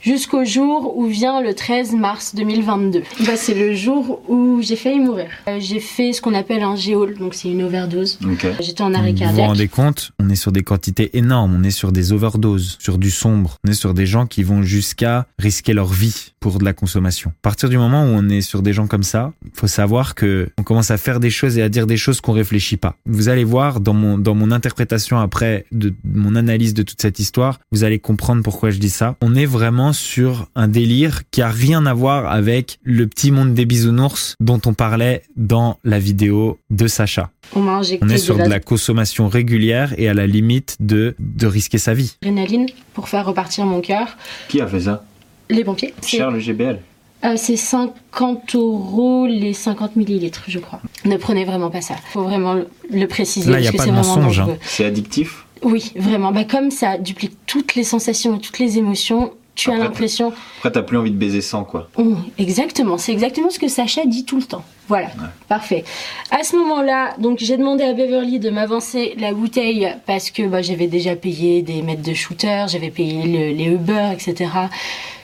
[0.03, 3.03] jusqu'au jour où vient le 13 mars 2022.
[3.21, 5.29] Bah, c'est le jour où j'ai failli mourir.
[5.49, 8.19] Euh, j'ai fait ce qu'on appelle un géol, donc c'est une overdose.
[8.61, 9.47] J'étais en arrêt Vous vous cardiaque.
[9.47, 11.57] rendez compte On est sur des quantités énormes.
[11.59, 13.54] On est sur des overdoses, sur du sombre.
[13.67, 17.31] On est sur des gens qui vont jusqu'à risquer leur vie pour de la consommation.
[17.31, 20.49] À partir du moment où on est sur des gens comme ça, faut savoir que
[20.59, 22.97] on commence à faire des choses et à dire des choses qu'on réfléchit pas.
[23.07, 27.19] Vous allez voir dans mon dans mon interprétation après de mon analyse de toute cette
[27.19, 29.17] histoire, vous allez comprendre pourquoi je dis ça.
[29.21, 33.55] On est vraiment sur un délire qui a rien à voir avec le petit monde
[33.55, 37.31] des bisounours dont on parlait dans la vidéo de Sacha.
[37.55, 41.47] On On est sur de de la consommation régulière et à la limite de, de
[41.47, 42.17] risquer sa vie.
[42.23, 44.17] l'adrénaline pour faire repartir mon cœur.
[44.49, 45.05] Qui a fait ça?
[45.51, 45.95] Les pompiers.
[46.01, 46.81] C'est Cher le GBL.
[47.25, 50.81] euh, c'est 50 euros les 50 millilitres, je crois.
[51.05, 51.95] Ne prenez vraiment pas ça.
[52.13, 52.55] Faut vraiment
[52.91, 54.43] le, préciser Là, y a parce que pas c'est de vraiment mensonge, hein.
[54.47, 54.59] dangereux.
[54.63, 55.47] C'est addictif?
[55.63, 56.33] Oui, vraiment.
[56.33, 60.33] Bah, comme ça duplique toutes les sensations et toutes les émotions, tu as l'impression.
[60.59, 61.89] Après, t'as plus envie de baiser sans, quoi.
[61.97, 64.65] Oh, exactement, c'est exactement ce que Sacha dit tout le temps.
[64.89, 65.09] Voilà,
[65.49, 65.83] parfait.
[66.31, 70.61] À ce moment-là, donc j'ai demandé à Beverly de m'avancer la bouteille parce que bah,
[70.63, 74.51] j'avais déjà payé des mètres de shooter, j'avais payé le- les Uber, etc.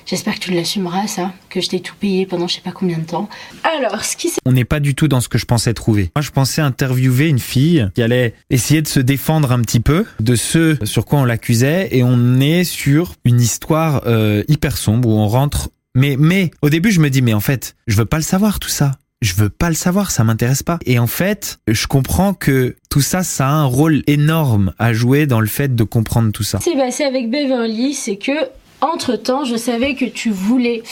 [0.06, 2.98] J'espère que tu l'assumeras, ça, que je t'ai tout payé pendant je sais pas combien
[2.98, 3.28] de temps.
[3.76, 6.10] Alors, ce qui s'est On n'est pas du tout dans ce que je pensais trouver.
[6.16, 10.06] Moi, je pensais interviewer une fille qui allait essayer de se défendre un petit peu
[10.18, 15.08] de ce sur quoi on l'accusait et on est sur une histoire euh, hyper sombre
[15.10, 15.68] où on rentre.
[15.94, 18.58] Mais, mais, au début, je me dis, mais en fait, je veux pas le savoir
[18.58, 18.92] tout ça.
[19.22, 20.78] Je veux pas le savoir, ça m'intéresse pas.
[20.87, 25.26] Et en fait, je comprends que tout ça, ça a un rôle énorme à jouer
[25.26, 26.59] dans le fait de comprendre tout ça.
[26.61, 28.33] s'est passé avec Beverly, c'est que
[28.80, 30.83] entre temps, je savais que tu voulais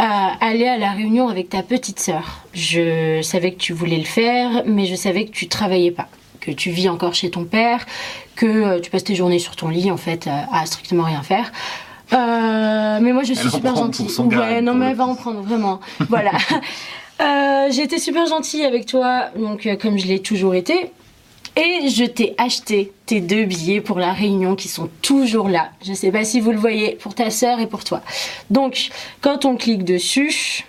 [0.00, 0.04] euh,
[0.40, 2.44] aller à la réunion avec ta petite sœur.
[2.54, 6.08] Je savais que tu voulais le faire, mais je savais que tu travaillais pas,
[6.40, 7.86] que tu vis encore chez ton père,
[8.34, 11.22] que euh, tu passes tes journées sur ton lit en fait euh, à strictement rien
[11.22, 11.52] faire.
[12.12, 14.08] Euh, mais moi je suis Elle super gentille.
[14.18, 15.80] Ouais, non mais le elle va en prendre vraiment.
[16.08, 16.32] voilà.
[17.20, 20.90] Euh, j'ai été super gentille avec toi, donc euh, comme je l'ai toujours été.
[21.56, 25.70] Et je t'ai acheté tes deux billets pour la réunion qui sont toujours là.
[25.82, 28.02] Je sais pas si vous le voyez, pour ta sœur et pour toi.
[28.50, 28.90] Donc,
[29.22, 30.66] quand on clique dessus,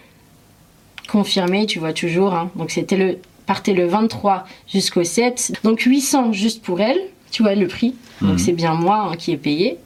[1.12, 2.34] confirmé, tu vois toujours.
[2.34, 2.52] hein.
[2.56, 5.54] Donc, c'était le partez le 23 jusqu'au 7.
[5.66, 7.00] Donc, 800 juste pour elle.
[7.32, 7.94] Tu vois le prix.
[8.22, 8.38] Donc, Mhm.
[8.38, 9.78] c'est bien moi hein, qui ai payé.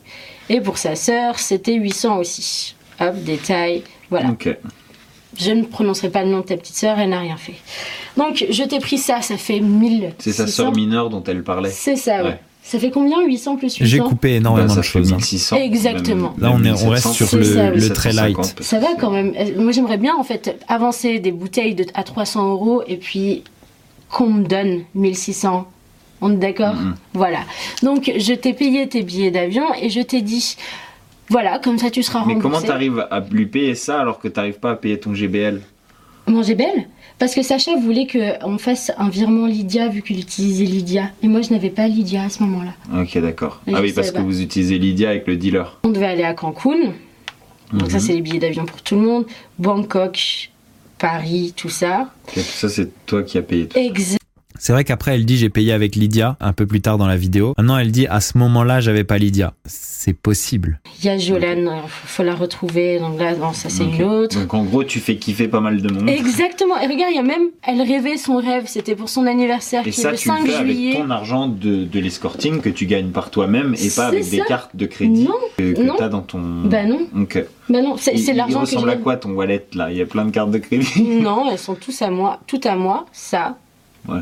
[0.49, 2.75] Et pour sa sœur, c'était 800 aussi.
[2.99, 3.81] Hop, détail.
[4.11, 4.27] Voilà.
[5.37, 7.55] Je ne prononcerai pas le nom de ta petite sœur, elle n'a rien fait.
[8.17, 10.13] Donc, je t'ai pris ça, ça fait 1000.
[10.19, 11.69] C'est sa sœur mineure dont elle parlait.
[11.71, 12.29] C'est ça, ouais.
[12.29, 12.39] Ouais.
[12.63, 15.11] Ça fait combien 800 plus 800 J'ai coupé énormément Bah, ça de choses.
[15.13, 15.17] hein.
[15.17, 15.55] 1600.
[15.57, 16.33] Exactement.
[16.37, 17.79] Là, on est- on reste 1700, sur le, ça, oui.
[17.81, 18.35] le très light.
[18.37, 19.33] 750, parce Ça va quand même.
[19.37, 23.43] Euh, Moi, j'aimerais bien, en fait, avancer des bouteilles de, à 300 euros et puis
[24.09, 25.65] qu'on me donne 1600.
[26.21, 26.75] On est d'accord?
[26.75, 26.95] Mhm.
[27.13, 27.39] Voilà.
[27.81, 30.55] Donc, je t'ai payé tes billets d'avion et je t'ai dit,
[31.31, 32.41] voilà, comme ça tu seras Mais remboursé.
[32.41, 35.61] comment t'arrives à lui payer ça alors que t'arrives pas à payer ton GBL
[36.27, 36.87] Manger belle
[37.19, 41.05] Parce que Sacha voulait qu'on fasse un virement Lydia vu qu'il utilisait Lydia.
[41.23, 42.73] Et moi, je n'avais pas Lydia à ce moment-là.
[43.01, 43.59] Ok, d'accord.
[43.67, 45.79] Ah oui, parce que vous utilisez Lydia avec le dealer.
[45.83, 46.93] On devait aller à Cancun.
[47.73, 48.03] Donc ça, Mhm.
[48.03, 49.25] c'est les billets d'avion pour tout le monde.
[49.57, 50.51] Bangkok,
[50.99, 52.11] Paris, tout ça.
[52.37, 53.77] Et ça, c'est toi qui as payé tout.
[53.79, 54.19] Exact.
[54.63, 57.17] C'est vrai qu'après, elle dit j'ai payé avec Lydia un peu plus tard dans la
[57.17, 57.55] vidéo.
[57.57, 59.53] Maintenant, elle dit à ce moment-là, j'avais pas Lydia.
[59.65, 60.79] C'est possible.
[60.99, 62.99] Il y a Jolane, euh, faut la retrouver.
[62.99, 63.97] Donc là, non, ça c'est Ok.
[63.97, 64.39] une autre.
[64.39, 66.07] Donc en gros, tu fais kiffer pas mal de monde.
[66.07, 66.79] Exactement.
[66.79, 68.65] Et regarde, il y a même, elle rêvait son rêve.
[68.67, 70.93] C'était pour son anniversaire, Et qui est ça, le tu le 5 fais avec juillet.
[70.95, 74.45] ton argent de, de l'escorting que tu gagnes par toi-même et pas avec des ça.
[74.45, 76.39] cartes de crédit Non, que, que t'as dans ton.
[76.65, 77.43] Bah non, Ok.
[77.67, 77.95] bah non.
[77.97, 79.89] C'est Il- c'est il l'argent que ressemble à quoi ton wallet là?
[79.91, 81.01] Il y a plein de cartes de crédit?
[81.03, 83.07] Non, elles sont tous à moi, tout à moi.
[83.11, 83.57] Ça.
[84.07, 84.19] Ouais.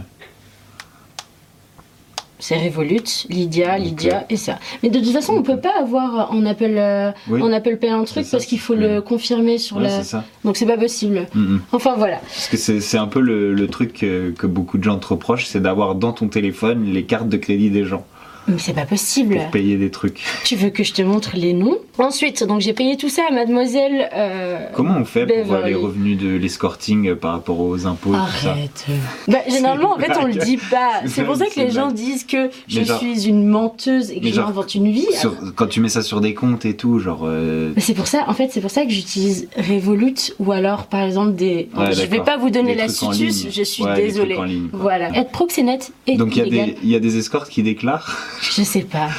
[2.42, 4.60] C'est Revolut, Lydia, Lydia et ça.
[4.82, 7.42] Mais de toute façon, on peut pas avoir en Apple, euh, Oui.
[7.42, 8.80] en Apple Pay un truc parce qu'il faut oui.
[8.80, 9.90] le confirmer sur Ouais, la.
[9.90, 10.24] c'est ça.
[10.46, 11.28] Donc c'est pas possible.
[11.36, 11.60] Mhm.
[11.74, 12.18] Enfin voilà.
[12.20, 15.08] Parce que c'est c'est un peu le, le truc que, que beaucoup de gens te
[15.08, 18.06] reprochent, c'est d'avoir dans ton téléphone les cartes de crédit des gens
[18.50, 19.36] Mais c'est pas possible.
[19.36, 20.22] pour payer des trucs.
[20.44, 23.34] Tu veux que je te montre les noms Ensuite, donc j'ai payé tout ça à
[23.34, 24.10] Mademoiselle.
[24.14, 28.14] euh, Comment on fait pour euh, les revenus de l'escorting euh, par rapport aux impôts
[28.14, 28.86] et tout ça Arrête.
[29.28, 31.02] Bah, généralement, en fait, on le dit pas.
[31.06, 34.30] C'est pour ça que les gens disent que je genre- suis une menteuse et que
[34.30, 35.08] je m'invente une vie.
[35.14, 37.22] Sur- quand tu mets ça sur des comptes et tout, genre.
[37.26, 41.02] euh, c'est pour ça, en fait, c'est pour ça que j'utilise Revolut ou alors, par
[41.02, 41.70] exemple, des.
[41.78, 44.38] Ouais, je vais pas vous donner l'astuce, je suis Ouais, désolée.
[44.46, 44.70] ligne.
[44.72, 45.10] Voilà.
[45.18, 46.40] Être proxénète est Donc y,
[46.84, 48.18] il y a des escortes qui déclarent.
[48.42, 49.10] Je sais pas.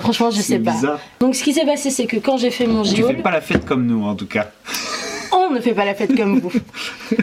[0.00, 0.72] Franchement, je sais pas.
[0.72, 0.98] bizarre.
[1.20, 3.30] Donc, ce qui s'est passé, c'est que quand j'ai fait mon Tu géol, fais pas
[3.30, 4.48] la fête comme nous en tout cas.
[5.32, 6.52] on ne fait pas la fête comme vous.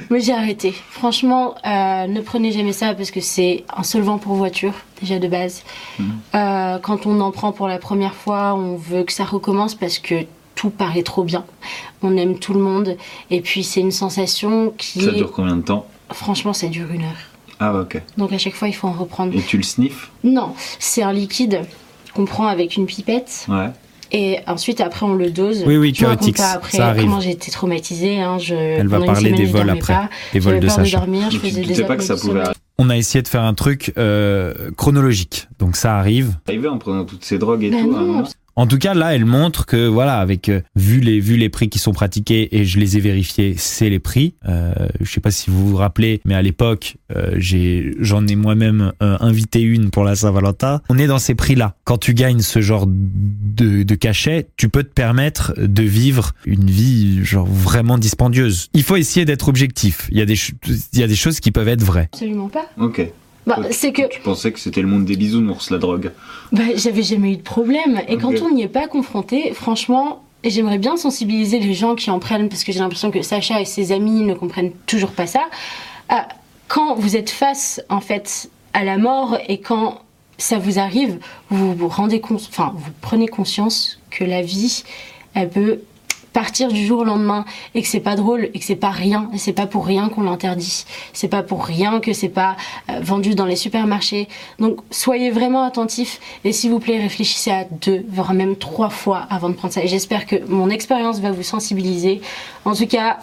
[0.10, 0.74] Mais j'ai arrêté.
[0.90, 5.28] Franchement, euh, ne prenez jamais ça parce que c'est un solvant pour voiture, déjà de
[5.28, 5.64] base.
[6.00, 6.12] Mhm.
[6.36, 10.00] Euh, quand on en prend pour la première fois, on veut que ça recommence parce
[10.00, 10.16] que
[10.56, 11.46] tout paraît trop bien.
[12.02, 12.98] On aime tout le monde.
[13.30, 15.02] Et puis, c'est une sensation qui.
[15.02, 15.86] Ça dure combien de temps?
[16.12, 17.27] Franchement, ça dure une heure.
[17.60, 18.02] Ah ok.
[18.18, 19.36] Donc, à chaque fois, il faut en reprendre.
[19.36, 21.62] Et tu le sniffes Non, c'est un liquide
[22.14, 23.46] qu'on prend avec une pipette.
[23.50, 23.70] Ouais.
[24.12, 25.64] Et ensuite, après, on le dose.
[25.68, 27.04] Oui, oui, pas après ça arrive.
[27.04, 28.22] comment j'ai été traumatisée.
[28.22, 28.38] Hein.
[28.40, 30.10] Je, Elle va parler semaine, des vols après, pas.
[30.34, 31.00] des vols de Sacha.
[31.00, 32.54] dormir, je tu faisais te des pas que ça pouvait sommeil.
[32.78, 35.48] On a essayé de faire un truc euh, chronologique.
[35.60, 36.36] Donc ça arrive.
[36.48, 37.92] arriver en prenant toutes ces drogues et Ben tout.
[37.92, 38.24] non, moment.
[38.58, 41.70] En tout cas, là, elle montre que, voilà, avec euh, vu les vu les prix
[41.70, 44.34] qui sont pratiqués et je les ai vérifiés, c'est les prix.
[44.50, 48.36] Euh, je sais pas si vous vous rappelez, mais à l'époque, euh, j'ai j'en ai
[48.36, 50.82] moi-même euh, invité une pour la Saint-Valentin.
[50.90, 51.76] On est dans ces prix-là.
[51.84, 56.68] Quand tu gagnes ce genre de, de cachet, tu peux te permettre de vivre une
[56.68, 58.70] vie genre vraiment dispendieuse.
[58.74, 60.08] Il faut essayer d'être objectif.
[60.12, 60.40] Il y a des
[60.94, 62.10] il y a des choses qui peuvent être vraies.
[62.12, 62.66] Absolument pas.
[62.80, 63.08] Ok.
[63.48, 66.12] Bah, c'est que Tu pensais que c'était le monde des bisounours la drogue.
[66.52, 68.02] bah, j'avais jamais eu de problème.
[68.08, 72.20] Et quand on n'y est pas confronté, franchement, j'aimerais bien sensibiliser les gens qui en
[72.20, 75.46] prennent, parce que j'ai l'impression que Sacha et ses amis ne comprennent toujours pas ça.
[76.10, 76.28] Ah,
[76.68, 80.02] quand vous êtes face, en fait, à la mort et quand
[80.38, 81.18] ça vous arrive,
[81.50, 84.84] vous vous rendez compte, enfin, vous prenez conscience que la vie,
[85.34, 85.80] elle peut
[86.38, 89.28] partir du jour au lendemain et que c'est pas drôle et que c'est pas rien
[89.34, 90.86] et c'est pas pour rien qu'on l'interdit.
[91.12, 92.56] C'est pas pour rien que c'est pas
[92.92, 94.28] euh, vendu dans les supermarchés.
[94.60, 99.26] Donc soyez vraiment attentifs et s'il vous plaît réfléchissez à deux voire même trois fois
[99.32, 99.84] avant de prendre ça.
[99.84, 102.22] Et j'espère que mon expérience va vous sensibiliser.
[102.66, 103.18] En tout cas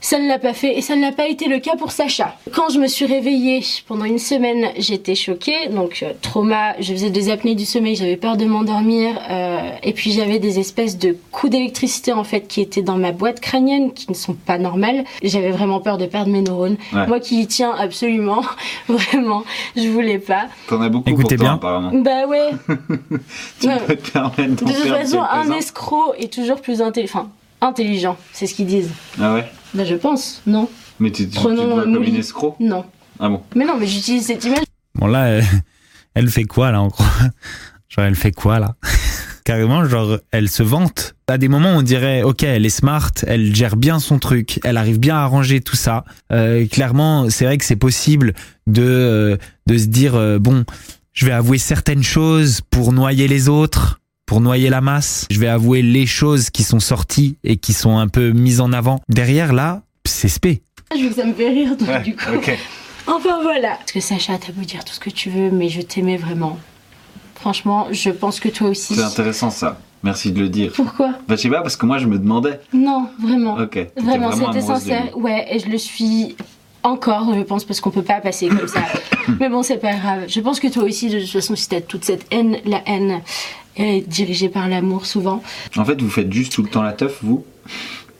[0.00, 2.36] ça ne l'a pas fait et ça ne l'a pas été le cas pour Sacha.
[2.54, 5.68] Quand je me suis réveillée pendant une semaine, j'étais choquée.
[5.70, 9.92] Donc euh, trauma, je faisais des apnées du sommeil, j'avais peur de m'endormir euh, et
[9.92, 13.92] puis j'avais des espèces de coups d'électricité en fait qui étaient dans ma boîte crânienne
[13.92, 15.04] qui ne sont pas normales.
[15.22, 16.76] J'avais vraiment peur de perdre mes neurones.
[16.92, 17.06] Ouais.
[17.06, 18.42] Moi qui y tiens absolument,
[18.88, 19.44] vraiment,
[19.76, 20.46] je voulais pas.
[20.68, 21.54] T'en as beaucoup Écoutez pour toi, bien.
[21.54, 21.90] apparemment.
[21.94, 22.50] Bah ouais.
[23.60, 23.78] Tu Ouais.
[23.86, 27.12] peux te De toute façon, un escroc est toujours plus intelligent.
[27.18, 27.28] Enfin,
[27.60, 28.90] intelligent, c'est ce qu'ils disent.
[29.20, 29.50] Ah ouais?
[29.74, 30.68] Bah je pense, non.
[30.98, 32.56] Mais tu, tu, tu te vois comme une escroc?
[32.60, 32.84] Non.
[33.18, 33.42] Ah bon?
[33.54, 34.64] Mais non, mais j'utilise cette image.
[34.94, 35.44] Bon là, elle,
[36.14, 37.04] elle fait quoi là en gros?
[37.88, 38.74] Genre elle fait quoi là?
[39.44, 41.14] Carrément, genre elle se vante.
[41.28, 44.76] À des moments, on dirait, ok, elle est smart, elle gère bien son truc, elle
[44.76, 46.04] arrive bien à arranger tout ça.
[46.32, 48.34] Euh, clairement, c'est vrai que c'est possible
[48.66, 50.64] de euh, de se dire, euh, bon,
[51.12, 55.26] je vais avouer certaines choses pour noyer les autres, pour noyer la masse.
[55.30, 58.72] Je vais avouer les choses qui sont sorties et qui sont un peu mises en
[58.72, 59.00] avant.
[59.08, 60.62] Derrière là, c'est spé.
[60.94, 62.24] vu que ça me fait rire, donc Ouais, du coup.
[62.34, 62.58] ok.
[63.06, 63.76] Enfin voilà.
[63.76, 66.58] Parce que Sacha, t'as beau dire tout ce que tu veux, mais je t'aimais vraiment.
[67.36, 68.96] Franchement, je pense que toi aussi.
[68.96, 69.78] C'est intéressant ça.
[70.02, 70.72] Merci de le dire.
[70.74, 71.10] Pourquoi?
[71.28, 72.60] Bah, je sais pas, parce que moi je me demandais.
[72.72, 73.54] Non, vraiment.
[73.54, 73.70] Ok.
[73.70, 75.16] t'étais Vraiment, c'était sincère.
[75.16, 76.36] Ouais, et je le suis
[76.82, 78.80] encore, je pense, parce qu'on peut pas passer comme ça.
[79.40, 80.24] Mais bon, c'est pas grave.
[80.28, 83.20] Je pense que toi aussi, de toute façon, si t'as toute cette haine, la haine
[83.76, 85.42] est dirigée par l'amour souvent.
[85.76, 87.44] En fait, vous faites juste tout le temps la teuf, vous?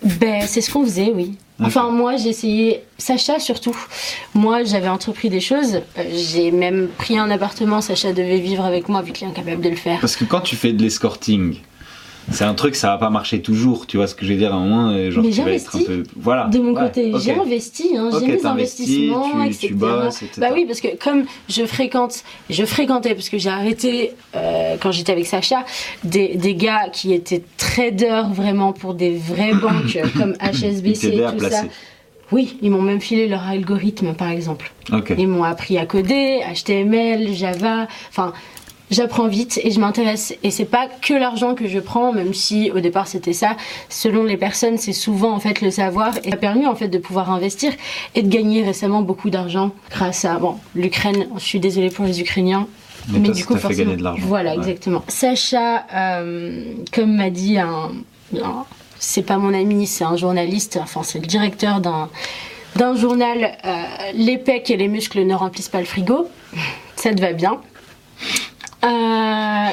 [0.03, 1.35] Ben, c'est ce qu'on faisait, oui.
[1.59, 2.83] Enfin, moi, j'ai essayé.
[2.99, 3.75] Sacha, surtout.
[4.35, 5.81] Moi, j'avais entrepris des choses.
[5.99, 7.81] Euh, J'ai même pris un appartement.
[7.81, 9.99] Sacha devait vivre avec moi, vu qu'il est incapable de le faire.
[10.01, 11.57] Parce que quand tu fais de l'escorting,
[12.31, 13.87] c'est un truc, ça va pas marcher toujours.
[13.87, 15.85] Tu vois ce que je veux dire à un moment, euh, genre Mais j'investis.
[15.85, 16.03] peu.
[16.17, 16.45] Voilà.
[16.49, 17.21] De mon Ouais, côté, ok.
[17.21, 19.67] j'ai investi, hein, Ok, j'ai mes investissements, tu- etc.
[19.69, 20.33] tu bosses, etc.
[20.41, 24.91] Bah oui, parce que comme je fréquente, je fréquentais, parce que j'ai arrêté euh, quand
[24.93, 25.65] j'étais avec Sacha,
[26.05, 31.41] des, des gars qui étaient traders vraiment pour des vraies banques comme HSBC et tout
[31.49, 31.63] ça.
[32.33, 34.73] Oui, ils m'ont même filé leur algorithme, par exemple.
[35.17, 38.33] Ils m'ont appris à coder, HTML, Java, enfin.
[38.97, 40.35] J'apprends vite et je m'intéresse.
[40.43, 43.57] Et c'est pas que l'argent que je prends, même si au départ c'était ça.
[43.91, 46.89] Selon les personnes, c'est souvent en fait le savoir et ça a permis en fait
[46.89, 47.73] de pouvoir investir
[48.15, 51.27] et de gagner récemment beaucoup d'argent grâce à bon l'Ukraine.
[51.37, 52.67] Je suis désolée pour les Ukrainiens.
[53.11, 54.23] Mais toi, ça t'a fait gagner de l'argent.
[54.27, 54.57] Voilà, Ouais.
[54.59, 55.03] exactement.
[55.09, 57.91] Sacha, euh, comme m'a dit un,
[58.43, 58.65] un-
[58.99, 60.79] c'est pas mon ami, c'est un journaliste.
[60.83, 62.09] Enfin, c'est le directeur d'un
[62.77, 63.57] d'un journal.
[63.65, 63.83] euh,
[64.15, 66.29] les pecs et les muscles ne remplissent pas le frigo.
[66.97, 67.61] Ça te va bien.
[68.85, 68.89] Euh,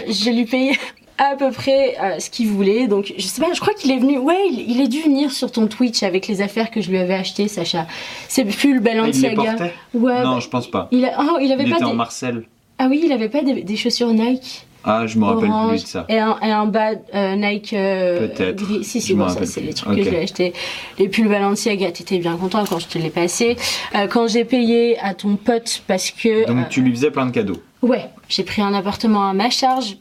[0.07, 0.77] je lui payé
[1.17, 2.87] à peu près euh, ce qu'il voulait.
[2.87, 4.17] Donc, je sais pas, je crois qu'il est venu.
[4.17, 6.97] Ouais, il, il est dû venir sur ton Twitch avec les affaires que je lui
[6.97, 7.85] avais achetées, Sacha.
[8.27, 8.99] C'est plus le Ah, il les
[9.35, 9.35] Balenciaga.
[9.35, 10.87] portait ouais, Non, bah, je pense pas.
[10.91, 11.91] il, a, oh, il avait Il pas était des...
[11.91, 12.43] en Marcel.
[12.79, 15.87] Ah oui, il avait pas des, des chaussures Nike Ah, je me rappelle plus de
[15.87, 16.05] ça.
[16.09, 18.55] et un, et un bas euh, Nike euh, Peut-être.
[18.55, 18.83] gris.
[18.83, 19.97] Si, si, bon, ça c'est les trucs Ok.
[19.99, 20.53] que je lui ai achetés.
[20.97, 23.55] Les pulls Balenciaga, t'étais bien content quand je te l'ai passé.
[23.95, 26.47] Euh, quand j'ai payé à ton pote parce que.
[26.47, 27.61] Donc tu lui faisais plein de cadeaux.
[27.83, 29.97] Ouais, j'ai pris un appartement à ma charge,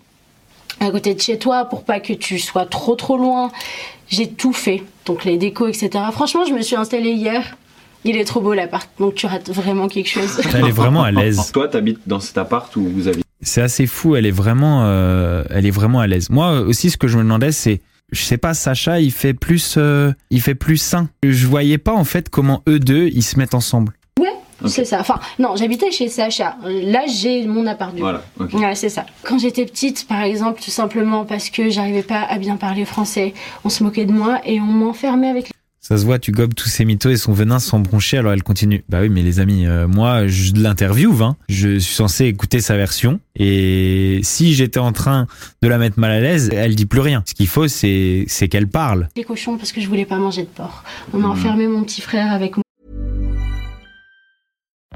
[0.78, 3.50] à côté de chez toi, pour pas que tu sois trop trop loin.
[4.08, 5.90] J'ai tout fait, donc les décos, etc.
[6.12, 7.56] Franchement, je me suis installée hier.
[8.04, 10.40] Il est trop beau l'appart, donc tu rates vraiment quelque chose.
[10.54, 11.50] Elle est vraiment à l'aise.
[11.52, 13.24] Toi, t'habites dans cet appart où vous habitez.
[13.42, 14.14] C'est assez fou.
[14.14, 16.30] Elle est vraiment, euh, elle est vraiment à l'aise.
[16.30, 17.80] Moi aussi, ce que je me demandais, c'est,
[18.12, 21.08] je sais pas, Sacha, il fait plus, euh, il fait plus sain.
[21.24, 23.92] Je voyais pas en fait comment eux deux ils se mettent ensemble.
[24.68, 25.01] C'est ça.
[25.01, 26.57] Enfin, non, j'habitais chez Sacha.
[26.64, 28.03] Là, j'ai mon appart du coup.
[28.03, 28.53] Voilà, ok.
[28.55, 29.07] Ouais, c'est ça.
[29.22, 33.35] Quand j'étais petite, par exemple, tout simplement parce que j'arrivais pas à bien parler français,
[33.64, 36.68] on se moquait de moi et on m'enfermait avec Ça se voit, tu gobes tous
[36.68, 38.85] ces mythos et son venin sans broncher, alors elle continue.
[38.88, 41.37] Bah oui, mais les amis, euh, moi, je l'interviewe, hein.
[41.48, 43.18] Je suis censé écouter sa version.
[43.37, 45.27] Et si j'étais en train
[45.62, 47.22] de la mettre mal à l'aise, elle dit plus rien.
[47.27, 49.09] Ce qu'il faut, c'est, c'est qu'elle parle.
[49.16, 50.85] les cochons parce que je voulais pas manger de porc.
[51.14, 52.62] On a enfermé mon petit frère avec moi.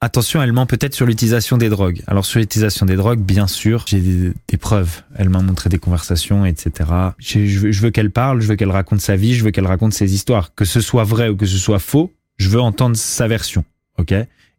[0.00, 2.02] attention, elle ment peut-être sur l'utilisation des drogues.
[2.06, 5.02] Alors sur l'utilisation des drogues, bien sûr, j'ai des, preuves.
[5.16, 6.90] Elle m'a montré des conversations, etc.
[7.18, 9.50] J'ai- Je veux, je veux qu'elle parle, je veux qu'elle raconte sa vie, je veux
[9.50, 10.54] qu'elle raconte ses histoires.
[10.54, 13.64] Que ce soit vrai ou que ce soit faux, je veux entendre sa version,
[13.98, 14.12] ok?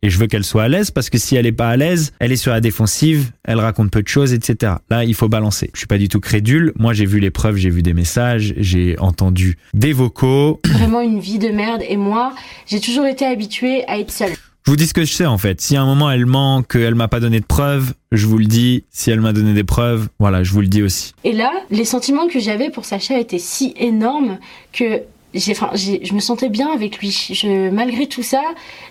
[0.04, 2.12] Et je veux qu'elle soit à l'aise parce que si elle est pas à l'aise,
[2.18, 4.74] elle est sur la défensive, elle raconte peu de choses, etc.
[4.90, 5.70] Là, il faut balancer.
[5.76, 6.74] Je suis pas du tout crédule.
[6.76, 10.60] Moi, j'ai vu les preuves, j'ai vu des messages, j'ai entendu des vocaux.
[10.66, 12.34] vraiment une vie de merde et moi
[12.66, 14.34] j'ai toujours été habituée à être seule.
[14.65, 15.60] Je vous dis ce que je sais en fait.
[15.60, 18.45] Si à un moment elle ment, qu'elle m'a pas donné de preuves, je vous le
[18.45, 18.84] dis.
[18.91, 21.13] Si elle m'a donné des preuves, voilà, je vous le dis aussi.
[21.24, 24.38] Et là, les sentiments que j'avais pour Sacha étaient si énormes
[24.71, 25.02] que
[25.34, 27.10] j'ai, enfin, j'ai- je me sentais bien avec lui.
[27.32, 28.41] Je, malgré tout ça,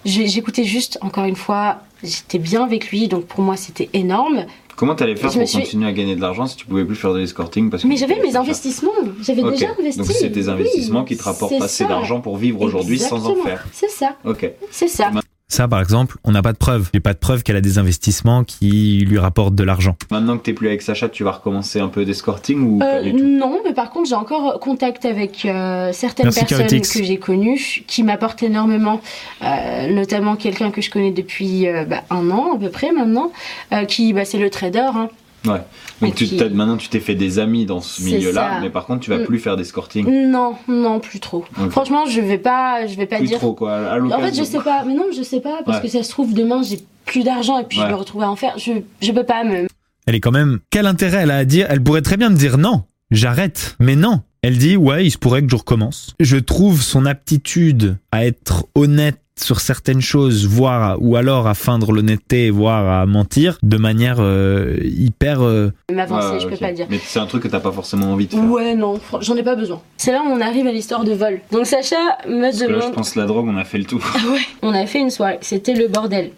[0.04, 4.46] j'écoutais juste, encore une fois, j'étais bien avec lui, donc pour moi c'était énorme.
[4.74, 7.12] Comment t'allais faire pour suis- continuer à gagner de l'argent si tu pouvais plus faire
[7.12, 8.90] de l'escorting parce que Mais j'avais mes investissements,
[9.22, 9.52] j'avais Ok.
[9.52, 9.98] déjà investi.
[9.98, 11.88] Donc c'est tes Oui, investissements qui te rapportent assez ça.
[11.88, 13.66] d'argent pour vivre aujourd'hui sans en faire.
[13.72, 14.50] C'est ça, Ok.
[14.72, 15.11] c'est ça.
[15.51, 16.91] Ça, par exemple, on n'a pas de preuves.
[16.95, 19.97] J'ai pas de preuves qu'elle a des investissements qui lui rapportent de l'argent.
[20.11, 23.03] Maintenant que t'es plus avec Sacha, tu vas recommencer un peu d'escorting ou pas Euh,
[23.03, 27.03] du tout non, mais par contre, j'ai encore contact avec euh, certaines Merci, personnes que
[27.05, 29.01] j'ai connues qui m'apportent énormément,
[29.43, 33.33] euh, notamment quelqu'un que je connais depuis euh, bah, un an à peu près maintenant,
[33.73, 34.79] euh, qui bah, c'est le trader.
[34.95, 35.09] hein.
[35.46, 35.61] Ouais.
[36.03, 38.68] Donc Et tu puis- t'as- maintenant tu t'es fait des amis dans ce milieu-là, mais
[38.70, 39.24] par contre tu vas Mm.
[39.24, 40.07] plus faire d'escorting.
[40.31, 41.44] Non, non, plus trop.
[41.70, 43.38] Franchement, je vais pas, je vais pas Plus dire.
[43.38, 43.74] trop quoi.
[43.76, 44.85] À En fait, je sais pas.
[44.87, 45.85] Mais non, je sais pas parce Ouais.
[45.85, 47.87] que ça se trouve demain j'ai plus d'argent et puis Ouais.
[47.87, 48.59] je me retrouve à en faire.
[48.59, 48.72] Je,
[49.03, 49.66] je peux pas me.
[50.07, 50.61] Elle est quand même.
[50.70, 53.76] Quel intérêt elle a à dire Elle pourrait très bien me dire non, j'arrête.
[53.81, 54.20] Mais non.
[54.42, 56.14] Elle dit ouais, il se pourrait que je recommence.
[56.20, 61.92] Je trouve son aptitude à être honnête sur certaines choses, voire ou alors à feindre
[61.92, 65.42] l'honnêteté, voire à mentir, de manière euh, hyper.
[65.42, 66.87] euh, m'avancer, Ouais, je peux pas dire.
[66.90, 68.44] Mais c'est un truc que t'as pas forcément envie de faire.
[68.50, 69.81] Ouais, non, j'en ai pas besoin.
[69.96, 71.40] C'est là où on arrive à l'histoire de vol.
[71.53, 71.96] Donc Sacha
[72.29, 72.94] me Parce que là, je demande.
[72.94, 74.00] pense que la drogue, on a fait le tour.
[74.14, 76.31] Ah ouais, on a fait une soirée, c'était le bordel.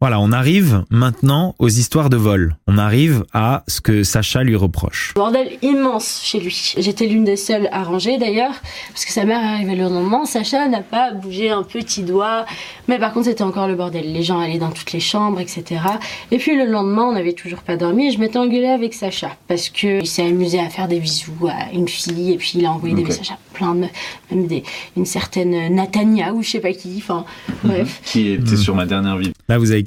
[0.00, 2.56] Voilà, on arrive maintenant aux histoires de vol.
[2.66, 5.12] On arrive à ce que Sacha lui reproche.
[5.14, 6.72] Bordel immense chez lui.
[6.78, 8.54] J'étais l'une des seules à ranger d'ailleurs,
[8.88, 10.24] parce que sa mère est arrivée le lendemain.
[10.24, 12.46] Sacha n'a pas bougé un petit doigt,
[12.88, 14.10] mais par contre c'était encore le bordel.
[14.10, 15.82] Les gens allaient dans toutes les chambres, etc.
[16.30, 19.36] Et puis le lendemain, on n'avait toujours pas dormi et je m'étais engueulée avec Sacha
[19.48, 22.64] parce que il s'est amusé à faire des bisous à une fille et puis il
[22.64, 23.08] a envoyé des Ok.
[23.08, 23.90] messages à plein de meufs,
[24.30, 24.62] même des,
[24.96, 26.94] une certaine Natania ou je sais pas qui.
[26.96, 27.26] Enfin,
[27.62, 28.00] bref.
[28.06, 29.34] Qui était sur ma dernière vidéo.
[29.50, 29.82] Là, vous avez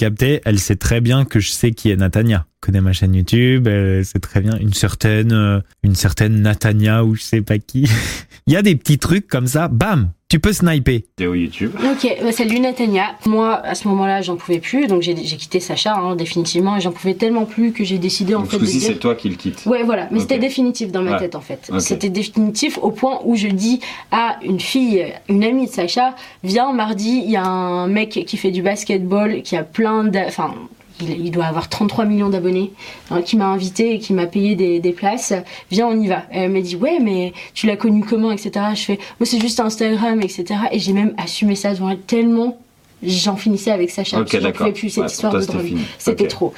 [0.45, 2.45] elle sait très bien que je sais qui est Natania.
[2.47, 7.03] Elle connaît ma chaîne YouTube, elle sait très bien une certaine, euh, une certaine Natania
[7.03, 7.87] ou je sais pas qui.
[8.47, 11.03] Il y a des petits trucs comme ça, bam, tu peux sniper.
[11.15, 11.73] Vidéo YouTube.
[11.75, 13.15] Ok, bah, salut Natania.
[13.27, 16.91] Moi, à ce moment-là, j'en pouvais plus, donc j'ai quitté Sacha hein, définitivement, et j'en
[16.91, 18.81] pouvais tellement plus que j'ai décidé en Donc fait de dire.
[18.81, 19.63] c'est toi qui le quitte.
[19.67, 21.19] Ouais, voilà, mais c'était définitif dans ma Ouais.
[21.19, 21.69] tête en fait.
[21.77, 23.79] C'était définitif au point où je dis
[24.11, 28.35] à une fille, une amie de Sacha, viens mardi, il y a un mec qui
[28.37, 30.17] fait du basketball, qui a plein de.
[30.17, 30.55] Enfin,
[31.01, 32.71] il, il doit avoir 33 millions d'abonnés,
[33.11, 35.33] hein, qui m'a invité et qui m'a payé des, des places.
[35.71, 36.23] Viens, on y va.
[36.31, 38.51] Elle m'a dit, ouais, mais tu l'as connu comment, etc.
[38.75, 40.45] Je fais, moi c'est juste Instagram, etc.
[40.71, 42.57] Et j'ai même assumé ça devant elle tellement.
[43.05, 44.67] J'en finissais avec Sacha, Ok, parce que j'en d'accord.
[44.67, 45.77] pouvais plus cette Ouais, histoire toi, de drogue.
[45.97, 46.53] C'était trop.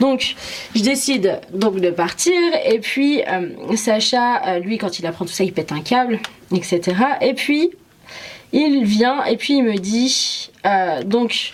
[0.00, 0.34] Donc,
[0.74, 2.32] je décide donc de partir.
[2.68, 6.18] Et puis, euh, Sacha, euh, lui, quand il apprend tout ça, il pète un câble,
[6.52, 6.80] etc.
[7.20, 7.70] Et puis,
[8.52, 11.52] il vient et puis il me dit, euh, donc,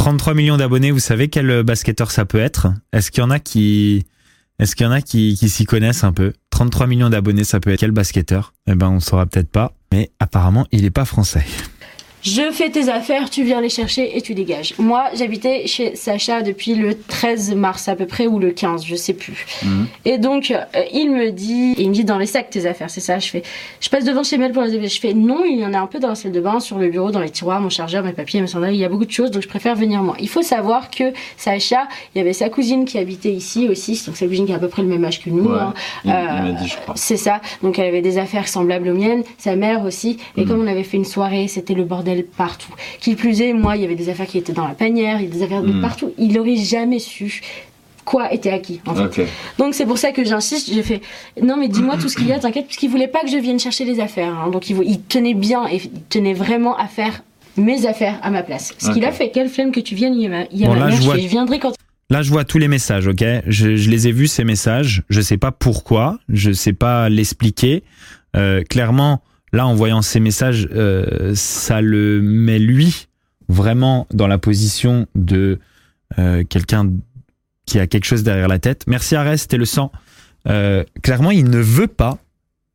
[0.00, 2.68] 33 millions d'abonnés, vous savez quel basketteur ça peut être?
[2.94, 4.06] Est-ce qu'il y en a qui,
[4.58, 6.32] est-ce qu'il y en a qui, qui s'y connaissent un peu?
[6.48, 8.54] 33 millions d'abonnés, ça peut être quel basketteur?
[8.66, 9.74] Eh ben, on saura peut-être pas.
[9.92, 11.44] Mais apparemment, il est pas français.
[12.22, 14.74] Je fais tes affaires, tu viens les chercher et tu dégages.
[14.78, 18.94] Moi, j'habitais chez Sacha depuis le 13 mars à peu près ou le 15, je
[18.94, 19.46] sais plus.
[19.64, 19.86] Mhm.
[20.04, 20.58] Et donc, euh,
[20.92, 23.18] il me dit, il me dit dans les sacs tes affaires, c'est ça.
[23.18, 23.42] Je fais,
[23.80, 24.88] je passe devant chez Mel pour les.
[24.88, 26.78] Je fais non, il y en a un peu dans la salle de bain, sur
[26.78, 28.74] le bureau, dans les tiroirs, mon chargeur, mes papiers, mes sandales.
[28.74, 30.16] Il y a beaucoup de choses, donc je préfère venir moi.
[30.20, 34.16] Il faut savoir que Sacha, il y avait sa cousine qui habitait ici aussi, donc
[34.16, 35.44] sa cousine qui a à peu près le même âge que nous.
[35.48, 35.58] Ouais.
[35.58, 35.74] hein.
[36.04, 36.94] Il, Euh, m'a dit, je crois.
[36.96, 37.40] C'est ça.
[37.62, 40.18] Donc elle avait des affaires semblables aux miennes, sa mère aussi.
[40.36, 40.48] Et Mhm.
[40.48, 42.72] comme on avait fait une soirée, c'était le bordel partout.
[43.00, 45.24] Qui plus est, moi, il y avait des affaires qui étaient dans la panière, il
[45.24, 45.80] y avait des affaires de Mhm.
[45.80, 46.12] partout.
[46.18, 47.40] Il aurait jamais su
[48.04, 48.80] quoi était acquis.
[48.86, 49.20] En fait.
[49.22, 49.28] Ok.
[49.58, 50.72] Donc c'est pour ça que j'insiste.
[50.72, 51.00] J'ai fait
[51.42, 53.60] non mais dis-moi tout ce qu'il y a, t'inquiète, puisqu'il voulait pas que je vienne
[53.60, 54.34] chercher les affaires.
[54.34, 54.50] hein.
[54.50, 57.22] Donc il, tenait bien et il tenait vraiment à faire
[57.56, 58.74] mes affaires à ma place.
[58.78, 59.30] Ce qu'il a fait.
[59.30, 60.86] Quelle flemme que tu viennes, il y a ma, il y a Bon, ma là,
[60.86, 61.72] mère, je vois- fais, je viendrai quand
[62.08, 63.22] Là, je vois tous les messages, ok?
[63.46, 65.04] Je, je les ai vus, ces messages.
[65.10, 66.18] Je sais pas pourquoi.
[66.28, 67.84] Je sais pas l'expliquer.
[68.34, 73.08] Euh, clairement, là, en voyant ces messages, euh, ça le met lui
[73.48, 75.58] vraiment dans la position de
[76.18, 76.90] euh, quelqu'un
[77.66, 78.84] qui a quelque chose derrière la tête.
[78.86, 79.90] Merci Arès, t'es le sang.
[80.48, 82.18] Euh, clairement, il ne veut pas,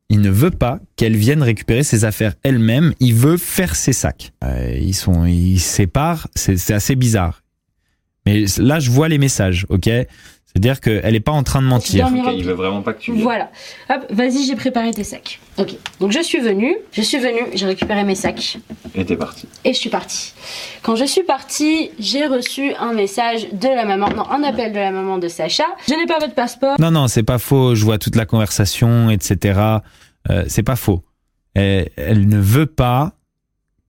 [0.09, 2.93] il ne veut pas qu'elle vienne récupérer ses affaires elle-même.
[2.99, 4.33] Il veut faire ses sacs.
[4.79, 6.27] Ils sont, ils séparent.
[6.35, 7.41] C'est assez bizarre.
[8.25, 9.89] Mais là, je vois les messages, ok?
[10.55, 12.05] C'est-à-dire qu'elle est pas en train de mentir.
[12.05, 12.27] dormir.
[12.27, 13.23] Ok, il veut vraiment pas que tu viennes.
[13.23, 13.51] Voilà.
[13.89, 15.41] Hop, vas-y, j'ai préparé tes sacs.
[15.57, 15.75] Ok.
[15.99, 18.57] Donc je suis venue, je suis venue, j'ai récupéré mes sacs
[18.95, 19.49] Et t'es parti.
[19.65, 20.31] et je suis partie.
[20.81, 24.77] Quand je suis partie, j'ai reçu un message de la maman, non, un appel de
[24.79, 25.65] la maman de Sacha.
[25.89, 26.77] Je n'ai pas votre passeport.
[26.79, 27.75] Non, non, c'est pas faux.
[27.75, 29.59] Je vois toute la conversation, etc.
[30.29, 31.01] Euh, c'est pas faux.
[31.53, 33.11] Elle, elle ne veut pas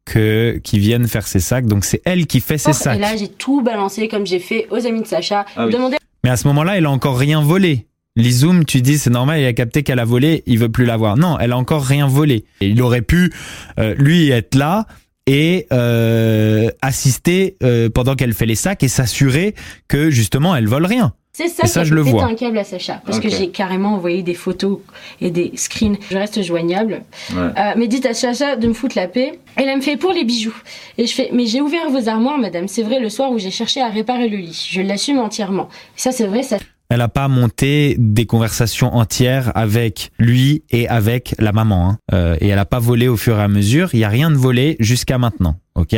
[0.04, 2.98] que qu'ils viennent faire ses sacs, donc c'est elle qui fait ses Et sacs.
[3.00, 5.44] là, j'ai tout balancé comme j'ai fait aux amis de Sacha.
[5.56, 5.72] Ah oui.
[5.72, 5.96] Demandez
[6.26, 7.86] Mais à ce moment-là, elle a encore rien volé.
[8.16, 11.16] Lizoum, tu dis c'est normal, il a capté qu'elle a volé, il veut plus l'avoir.
[11.16, 12.44] Non, elle a encore rien volé.
[12.60, 13.32] Et il aurait pu
[13.78, 14.88] euh, lui être là
[15.28, 19.54] et euh, assister euh, pendant qu'elle fait les sacs et s'assurer
[19.86, 21.12] que justement elle vole rien.
[21.38, 22.24] C'est ça, ça, qui a je le vois.
[22.24, 23.02] un câble à Sacha.
[23.04, 24.78] Parce que j'ai carrément envoyé des photos
[25.20, 25.98] et des screens.
[26.10, 27.02] Je reste joignable.
[27.30, 27.38] Ouais.
[27.58, 29.38] Euh, mais dites à Sacha de me foutre la paix.
[29.56, 30.56] Elle me fait pour les bijoux.
[30.96, 32.68] Et je fais, mais j'ai ouvert vos armoires, madame.
[32.68, 34.66] C'est vrai, le soir où j'ai cherché à réparer le lit.
[34.70, 35.68] Je l'assume entièrement.
[35.98, 36.56] Et ça, c'est vrai, ça.
[36.88, 41.90] Elle a pas monté des conversations entières avec lui et avec la maman.
[41.90, 41.98] hein.
[42.14, 43.90] Euh, et elle a pas volé au fur et à mesure.
[43.92, 45.56] Il y a rien de volé jusqu'à maintenant.
[45.74, 45.94] Ok?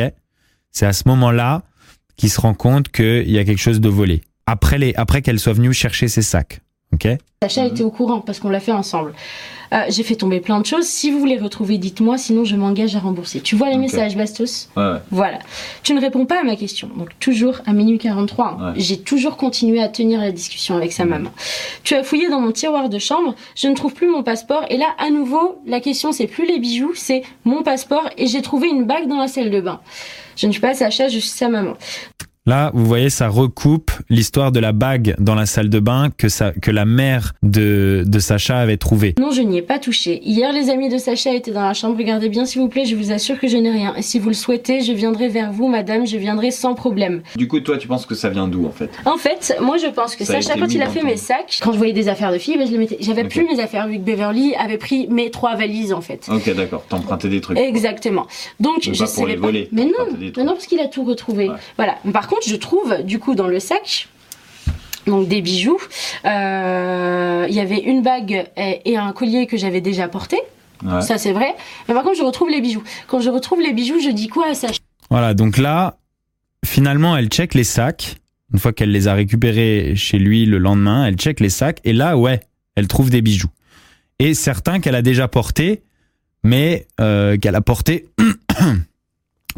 [0.73, 1.61] C'est à ce moment-là
[2.17, 4.21] qu'il se rend compte qu'il y a quelque chose de volé.
[4.49, 6.61] Après les, après qu'elle soit venue chercher ses sacs.
[6.91, 7.07] Ok?
[7.43, 9.13] Sacha était au courant parce qu'on l'a fait ensemble.
[9.71, 10.85] Euh, j'ai fait tomber plein de choses.
[10.87, 13.41] Si vous voulez retrouver, dites-moi, sinon je m'engage à rembourser.
[13.41, 14.69] Tu vois les messages, Bastos?
[14.75, 14.97] Ouais, ouais.
[15.11, 15.37] Voilà.
[15.83, 16.89] Tu ne réponds pas à ma question.
[16.97, 18.45] Donc toujours à minuit 43.
[18.59, 18.73] hein.
[18.73, 18.79] Ouais.
[18.79, 21.29] J'ai toujours continué à tenir la discussion avec sa maman.
[21.83, 23.35] Tu as fouillé dans mon tiroir de chambre.
[23.55, 24.65] Je ne trouve plus mon passeport.
[24.71, 28.09] Et là, à nouveau, la question c'est plus les bijoux, c'est mon passeport.
[28.17, 29.79] Et j'ai trouvé une bague dans la salle de bain.
[30.35, 31.75] Je ne suis pas Sacha, je suis sa maman.
[32.49, 36.29] Là, vous voyez, ça recoupe l'histoire de la bague dans la salle de bain que,
[36.29, 39.13] ça, que la mère de, de Sacha avait trouvée.
[39.19, 40.19] Non, je n'y ai pas touché.
[40.23, 41.95] Hier, les amis de Sacha étaient dans la chambre.
[41.95, 43.93] Regardez bien, s'il vous plaît, je vous assure que je n'ai rien.
[43.97, 47.21] Et si vous le souhaitez, je viendrai vers vous, madame, je viendrai sans problème.
[47.35, 48.89] Du coup, toi, tu penses que ça vient d'où en fait?
[49.05, 51.71] En fait, moi, je pense que Ça Sacha, quand il a fait mes sacs, quand
[51.71, 52.97] je voyais des affaires de filles, ben, je les mettais.
[52.99, 56.27] J'avais plus mes affaires, vu que Beverly avait pris mes trois valises, en fait.
[56.27, 56.83] Ok, d'accord.
[56.89, 57.59] T'empruntais des trucs.
[57.59, 58.25] Exactement.
[58.59, 59.51] Donc Mais je pas pour savais les pas.
[59.71, 60.43] Mais non, mais trucs.
[60.43, 61.49] non parce qu'il a tout retrouvé.
[61.49, 61.55] Ouais.
[61.77, 61.97] Voilà.
[62.11, 64.07] Par contre, je trouve du coup dans le sac
[65.07, 65.79] donc des bijoux.
[66.25, 70.37] euh, Il y avait une bague et, et un collier que j'avais déjà porté.
[70.85, 71.01] Ouais.
[71.01, 71.55] Ça c'est vrai.
[71.87, 72.83] Mais par contre, je retrouve les bijoux.
[73.07, 74.79] Quand je retrouve les bijoux, je dis quoi à Sacha?
[75.09, 75.97] Voilà, donc là,
[76.65, 78.17] finalement, elle check les sacs.
[78.53, 81.79] Une fois qu'elle les a récupérés chez lui le lendemain, elle check les sacs.
[81.83, 82.39] Et là, ouais,
[82.75, 83.49] elle trouve des bijoux.
[84.19, 85.81] Et certains qu'elle a déjà portés,
[86.43, 88.07] mais euh, qu'elle a portés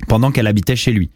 [0.08, 1.10] pendant qu'elle habitait chez lui.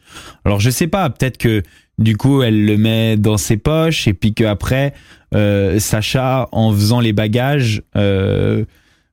[0.44, 1.64] Alors je sais pas, peut-être que
[1.98, 4.94] du coup elle le met dans ses poches et puis qu'après
[5.34, 8.66] euh, Sacha en faisant les bagages euh,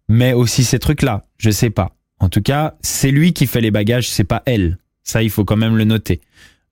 [0.09, 1.25] met aussi ces trucs là.
[1.39, 1.93] Je sais pas.
[2.21, 4.79] En tout cas, c'est lui qui fait les bagages, c'est pas elle.
[5.03, 6.21] Ça, il faut quand même le noter.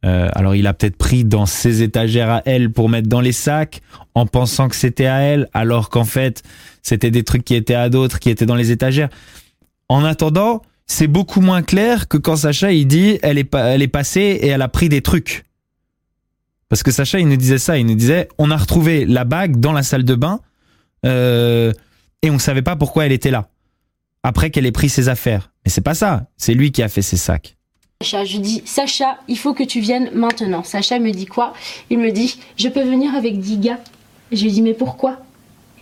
[0.05, 3.33] Euh, alors, il a peut-être pris dans ses étagères à elle pour mettre dans les
[3.33, 3.83] sacs,
[4.15, 6.45] en pensant que c'était à elle, alors qu'en fait,
[6.83, 9.09] c'était des trucs qui étaient à d'autres, qui étaient dans les étagères.
[9.89, 14.49] En attendant, c'est beaucoup moins clair que quand Sacha il dit elle est, passée et
[14.49, 15.45] elle a pris des trucs.
[16.69, 19.61] Parce que Sacha il nous disait ça, il nous disait on a retrouvé la bague
[19.61, 20.41] dans la salle de bain
[21.07, 21.73] euh,
[22.23, 23.51] et on savait pas pourquoi elle était là.
[24.25, 25.53] Après qu'elle ait pris ses affaires.
[25.65, 27.57] Mais c'est pas ça, c'est lui qui a fait ses sacs.
[28.03, 30.65] Sacha, je dis Sacha, il faut que tu viennes maintenant.
[30.65, 31.53] Sacha me dit quoi?
[31.91, 33.81] Il me dit je peux venir avec 10 gars.
[34.33, 35.21] Je lui dis mais pourquoi?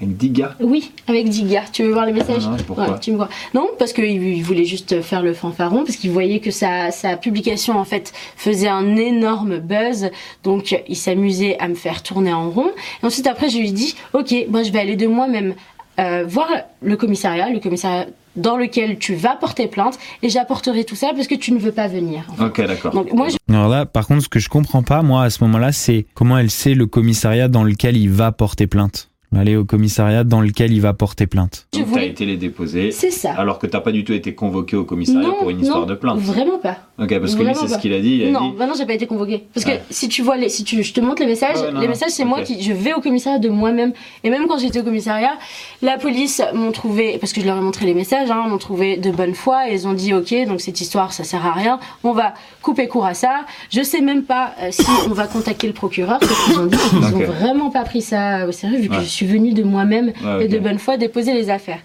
[0.01, 0.55] Avec 10 gars.
[0.61, 1.65] Oui, avec 10 gars.
[1.73, 3.29] Tu veux voir les messages Ah, pourquoi Ouais, tu me vois.
[3.55, 7.17] Non, parce qu'il il voulait juste faire le fanfaron, parce qu'il voyait que sa, sa
[7.17, 10.11] publication, en fait, faisait un énorme buzz.
[10.45, 12.71] Donc, il s'amusait à me faire tourner en rond.
[13.03, 15.55] Et ensuite, après, je lui dis, OK, moi, je vais aller de moi-même
[15.99, 16.49] euh, voir
[16.81, 21.27] le commissariat, le commissariat dans lequel tu vas porter plainte, et j'apporterai tout ça parce
[21.27, 22.23] que tu ne veux pas venir.
[22.31, 22.45] en fait.
[22.45, 22.93] Ok, d'accord.
[22.95, 25.43] Donc, moi, je Alors là, par contre, ce que je comprends pas, moi, à ce
[25.43, 29.08] moment-là, c'est comment elle sait le commissariat dans lequel il va porter plainte.
[29.37, 31.67] Aller au commissariat dans lequel il va porter plainte.
[31.71, 32.09] t'as voulais.
[32.09, 32.91] été les déposer.
[32.93, 33.33] C'est ça.
[33.33, 35.95] Alors que t'as pas du tout été convoqué au commissariat pour une histoire non, de
[35.95, 36.19] plainte.
[36.19, 36.79] Vraiment pas.
[36.99, 38.17] Ok, parce que lui, c'est ce qu'il a dit.
[38.23, 38.57] Il a non, dit.
[38.59, 39.45] bah non, j'ai pas été convoquée.
[39.55, 39.83] Parce que Ouais.
[39.91, 42.11] si tu vois les, si tu, je te montre les messages, Ouais, non, les messages
[42.11, 43.93] c'est moi qui, je vais au commissariat de moi-même.
[44.25, 45.35] Et même quand j'étais au commissariat,
[45.83, 48.97] la police m'ont trouvé, parce que je leur ai montré les messages, hein, m'ont trouvé
[48.97, 51.79] de bonne foi et ils ont dit ok, donc cette histoire ça sert à rien,
[52.03, 52.33] on va
[52.69, 53.47] couper court à ça.
[53.71, 56.77] Je sais même pas euh, si on va contacter le procureur, parce qu'ils ont dit
[56.77, 57.15] qu'ils Ok.
[57.29, 60.45] ont vraiment pas pris ça au sérieux vu que je suis venue de moi-même Ouais,
[60.45, 61.79] et de bonne foi déposer les affaires.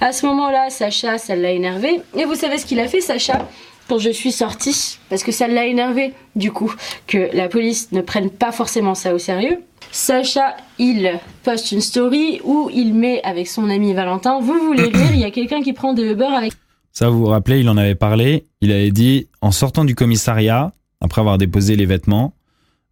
[0.00, 2.00] À ce moment-là, Sacha, ça l'a énervé.
[2.16, 3.46] Et vous savez ce qu'il a fait, Sacha
[3.88, 6.72] quand je suis sortie, parce que ça l'a énervé, du coup,
[7.08, 9.62] que la police ne prenne pas forcément ça au sérieux.
[9.90, 15.10] Sacha, il poste une story où il met avec son ami Valentin, vous voulez rire,
[15.12, 16.52] il y a quelqu'un qui prend de Uber avec
[17.00, 18.44] Ça, vous vous rappelez, il en avait parlé.
[18.60, 22.34] Il avait dit, en sortant du commissariat, après avoir déposé les vêtements,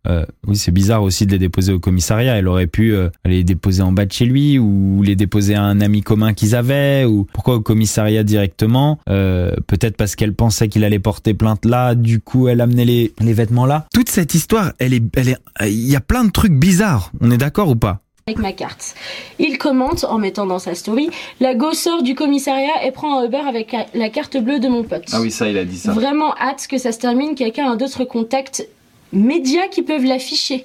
[0.07, 2.35] euh, oui, c'est bizarre aussi de les déposer au commissariat.
[2.39, 5.63] Elle aurait pu euh, les déposer en bas de chez lui ou les déposer à
[5.63, 7.05] un ami commun qu'ils avaient.
[7.05, 11.95] Ou pourquoi au commissariat directement Euh, Peut-être parce qu'elle pensait qu'il allait porter plainte là.
[11.95, 13.87] Du coup, elle amenait les, les vêtements là.
[13.93, 15.37] Toute cette histoire, elle est, elle est,
[15.67, 17.13] il y a plein de trucs bizarres.
[17.21, 18.01] On est d'accord ou pas?
[18.29, 18.95] Avec ma carte.
[19.39, 21.11] Il commente en mettant dans sa story
[21.41, 24.85] La go sort du commissariat et prend un Uber avec la carte bleue de mon
[24.85, 25.07] pote.
[25.13, 25.93] Ah oui, ça, il a dit ça.
[25.93, 27.35] Vraiment hâte que ça se termine.
[27.35, 28.69] Quelqu'un a d'autres contacts
[29.13, 30.65] médias qui peuvent l'afficher.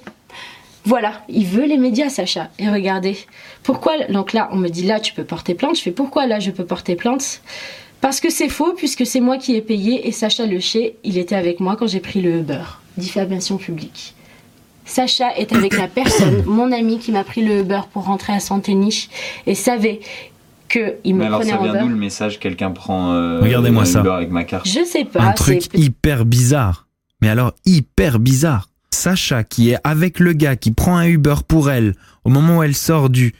[0.84, 2.50] Voilà, il veut les médias, Sacha.
[2.58, 3.16] Et regardez,
[3.62, 5.78] pourquoi Donc là, on me dit là, tu peux porter plainte.
[5.78, 7.40] Je fais pourquoi là, je peux porter plainte?
[8.02, 11.36] Parce que c'est faux, puisque c'est moi qui ai payé et Sacha Lecher, il était
[11.36, 12.64] avec moi quand j'ai pris le Uber.
[12.98, 14.14] Diffamation publique.
[14.84, 18.40] Sacha est avec la personne, mon ami qui m'a pris le Uber pour rentrer à
[18.40, 19.08] Santeniche
[19.46, 20.00] et savait
[20.68, 21.82] que il me Mais alors, prenait ça en vient Uber.
[21.82, 23.12] d'où le message Quelqu'un prend.
[23.12, 24.00] euh, Regardez-moi ça.
[24.00, 24.66] Uber avec ma carte.
[24.68, 25.22] Je sais pas.
[25.22, 26.86] un truc hyper bizarre.
[27.22, 28.68] Mais alors hyper bizarre.
[28.90, 32.62] Sacha qui est avec le gars qui prend un Uber pour elle au moment où
[32.62, 33.34] elle sort du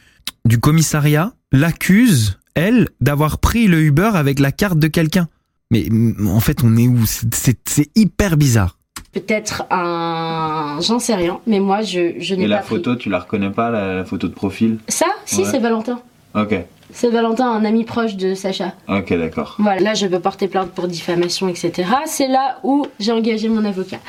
[0.45, 5.27] du commissariat l'accuse elle d'avoir pris le Uber avec la carte de quelqu'un.
[5.71, 5.87] Mais
[6.27, 7.05] en fait on est où?
[7.05, 8.77] C'est- C'est c'est hyper bizarre.
[9.21, 10.77] Peut-être un.
[10.81, 12.75] J'en sais rien, mais moi je, je n'ai Et pas la pris.
[12.75, 14.77] photo, tu la reconnais pas, la, la photo de profil?
[14.87, 15.05] Ça?
[15.25, 15.47] Si, Ouais.
[15.49, 15.99] c'est Valentin.
[16.35, 16.53] Ok.
[16.93, 18.73] Saint-Valentin, un ami proche de Sacha.
[18.87, 19.55] Ok, d'accord.
[19.59, 21.89] Voilà, là je peux porter plainte pour diffamation, etc.
[22.05, 23.99] C'est là où j'ai engagé mon avocat.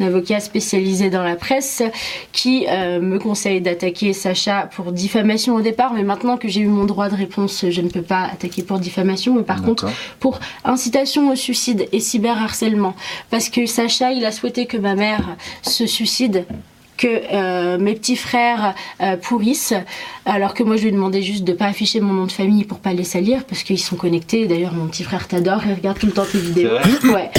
[0.00, 1.82] Un avocat spécialisé dans la presse
[2.32, 6.68] qui euh, me conseille d'attaquer Sacha pour diffamation au départ, mais maintenant que j'ai eu
[6.68, 9.86] mon droit de réponse, je ne peux pas attaquer pour diffamation, mais par contre
[10.20, 12.94] pour incitation au suicide et cyberharcèlement.
[13.30, 16.44] Parce que Sacha, il a souhaité que ma mère se suicide
[16.96, 19.74] que euh, mes petits frères euh, pourrissent,
[20.24, 22.78] alors que moi je lui demandais juste de pas afficher mon nom de famille pour
[22.78, 24.46] pas les salir, parce qu'ils sont connectés.
[24.46, 26.70] D'ailleurs, mon petit frère t'adore, il regarde tout le temps tes vidéos.
[27.04, 27.30] Ouais.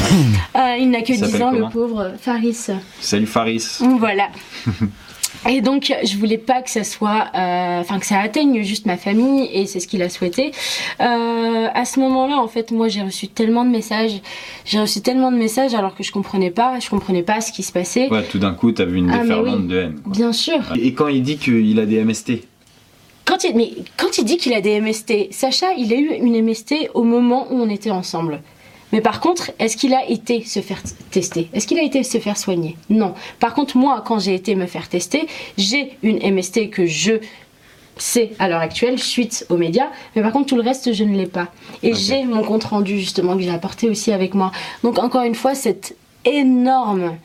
[0.56, 2.68] Euh, il n'a que Il 10 s'appelle ans, le pauvre Faris.
[3.00, 3.80] Salut Faris.
[4.00, 4.30] Voilà.
[5.50, 8.98] Et donc, je voulais pas que ça soit, euh, enfin que ça atteigne juste ma
[8.98, 10.52] famille, et c'est ce qu'il a souhaité.
[11.00, 14.20] Euh, à ce moment-là, en fait, moi, j'ai reçu tellement de messages,
[14.66, 17.64] j'ai reçu tellement de messages alors que je comprenais pas, je comprenais pas ce qui
[17.64, 18.10] se passait.
[18.10, 19.68] Ouais, tout d'un coup, t'as vu une Ah, déferlante oui.
[19.68, 20.00] de haine.
[20.04, 20.12] quoi.
[20.14, 20.60] Bien sûr.
[20.80, 22.42] Et quand il dit qu'il a des MST
[23.26, 26.42] Quand il, mais quand il dit qu'il a des MST, Sacha, il a eu une
[26.44, 28.42] MST au moment où on était ensemble.
[28.94, 30.82] Mais par contre, est-ce qu'il a été se faire
[31.12, 31.50] tester?
[31.54, 32.78] Est-ce qu'il a été se faire soigner?
[32.90, 33.14] Non.
[33.40, 35.28] Par contre, moi, quand j'ai été me faire tester,
[35.58, 37.14] j'ai une MST que je
[37.98, 41.18] sais à l'heure actuelle suite aux médias, mais par contre tout le reste je ne
[41.18, 41.48] l'ai pas.
[41.82, 44.52] Et j'ai mon compte rendu justement que j'ai apporté aussi avec moi.
[44.84, 47.16] Donc encore une fois, cette énorme.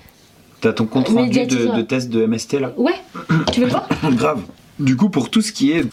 [0.60, 2.72] T'as ton compte rendu de test de MST là?
[2.76, 2.94] Ouais,
[3.52, 3.88] tu veux le voir?
[4.12, 4.42] Grave.
[4.78, 5.84] Du coup, pour tout ce qui est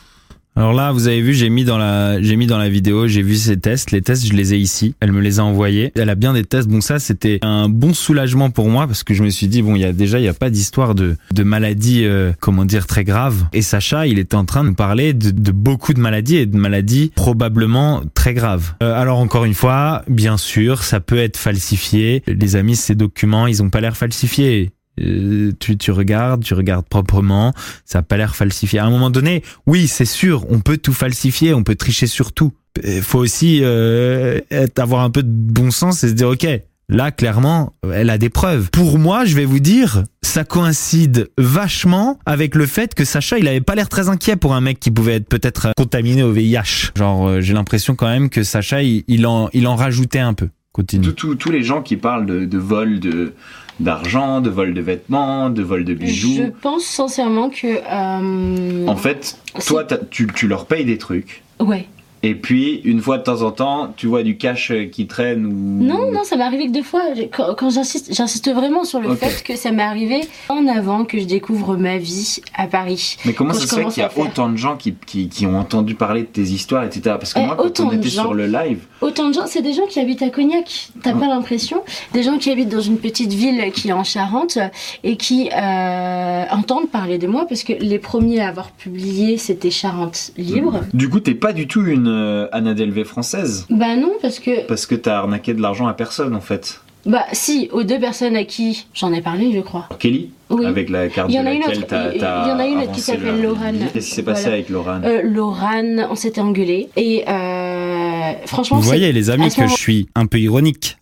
[0.56, 3.22] Alors là, vous avez vu, j'ai mis dans la, j'ai mis dans la vidéo, j'ai
[3.22, 3.91] vu ses tests.
[3.91, 4.93] Les tests, je les ai ici.
[5.00, 5.93] Elle me les a envoyés.
[5.95, 6.68] Elle a bien des tests.
[6.68, 9.76] Bon, ça, c'était un bon soulagement pour moi parce que je me suis dit, bon,
[9.76, 12.88] il y a déjà, il y a pas d'histoire de, de maladie, euh, comment dire,
[12.88, 13.45] très grave.
[13.54, 16.58] Et Sacha, il était en train de nous parler de, beaucoup de maladies et de
[16.58, 18.74] maladies probablement très graves.
[18.84, 22.22] Euh, alors encore une fois, bien sûr, ça peut être falsifié.
[22.28, 24.72] Les amis, ces documents, ils ont pas l'air falsifiés.
[25.00, 27.54] Euh, tu, tu regardes, tu regardes proprement,
[27.86, 28.80] ça a pas l'air falsifié.
[28.80, 32.34] À un moment donné, oui, c'est sûr, on peut tout falsifier, on peut tricher sur
[32.34, 32.54] tout.
[32.84, 34.39] Il faut aussi euh,
[34.78, 36.47] avoir un peu de bon sens et se dire, ok,
[36.89, 38.70] là, clairement, elle a des preuves.
[38.72, 43.47] Pour moi, je vais vous dire, ça coïncide vachement avec le fait que Sacha, il
[43.47, 46.32] avait pas l'air très inquiet pour un mec qui pouvait être peut-être euh, contaminé au
[46.32, 46.91] VIH.
[46.95, 50.50] Genre, euh, j'ai l'impression quand même que Sacha, il, en, il en rajoutait un peu.
[50.72, 51.14] Continue.
[51.14, 53.34] tous les gens qui parlent de vol de
[53.80, 56.36] d'argent, de vol de vêtements, de vol de bijoux.
[56.36, 57.68] Je pense sincèrement que.
[57.68, 61.42] euh, En fait, toi, tu, tu leur payes des trucs.
[61.60, 61.86] Ouais.
[62.22, 65.45] Et puis, une fois de temps en temps, tu vois du cash euh, qui traîne
[65.45, 65.84] ou.
[65.84, 67.01] Non, non, ça m'est arrivé que deux fois.
[67.32, 71.17] Quand, quand j'insiste, j'insiste vraiment sur le fait que ça m'est arrivé en avant que
[71.20, 73.17] je découvre ma vie à Paris.
[73.26, 75.57] Mais comment ça se fait qu'il y a autant de gens qui, qui, qui ont
[75.57, 77.01] entendu parler de tes histoires, etc.
[77.20, 78.24] Parce que Eh, moi, quand on était gens.
[78.24, 80.89] sur le live, Autant de gens, c'est des gens qui habitent à Cognac.
[81.01, 81.84] T'as pas l'impression?
[82.13, 84.57] Des gens qui habitent dans une petite ville qui est en Charente
[85.05, 89.72] et qui euh, entendent parler de moi parce que les premiers à avoir publié c'était
[89.72, 90.82] Charente Libre.
[90.93, 93.66] du coup, t'es pas du tout une euh, Anna Delvey française.
[93.70, 96.82] Bah non, parce que Parce que t'as arnaqué de l'argent à personne, en fait.
[97.05, 99.88] bah si, aux deux personnes à qui j'en ai parlé, je crois.
[99.99, 100.66] Kelly, Oui.
[100.66, 102.24] avec la carte Il y en de a une laquelle autre, t'as il- il y
[102.26, 103.86] en a une qui avancé s'appelle vie.
[103.93, 104.55] Qu'est-ce qui s'est passé Voilà.
[104.57, 109.62] avec Laurane Euh, Laurane, on s'était engueulé et euh, franchement, Vous voyez, les amis, que
[109.62, 110.97] moment- je suis un peu ironique.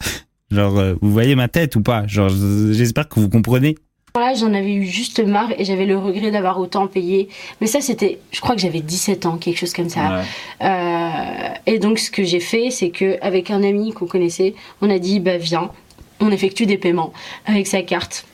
[0.51, 2.05] Genre, euh, vous voyez ma tête ou pas?
[2.07, 2.29] Genre,
[2.71, 3.75] j'espère que vous comprenez.
[4.19, 7.29] Là, j'en avais eu juste marre et j'avais le regret d'avoir autant payé.
[7.61, 10.19] Mais ça, c'était, je crois que j'avais 17 ans, quelque chose comme ça.
[10.19, 10.67] Ouais.
[10.67, 14.89] Euh, et donc, ce que j'ai fait, c'est que avec un ami qu'on connaissait, on
[14.89, 15.71] a dit, bah viens,
[16.19, 17.13] on effectue des paiements
[17.45, 18.25] avec sa carte.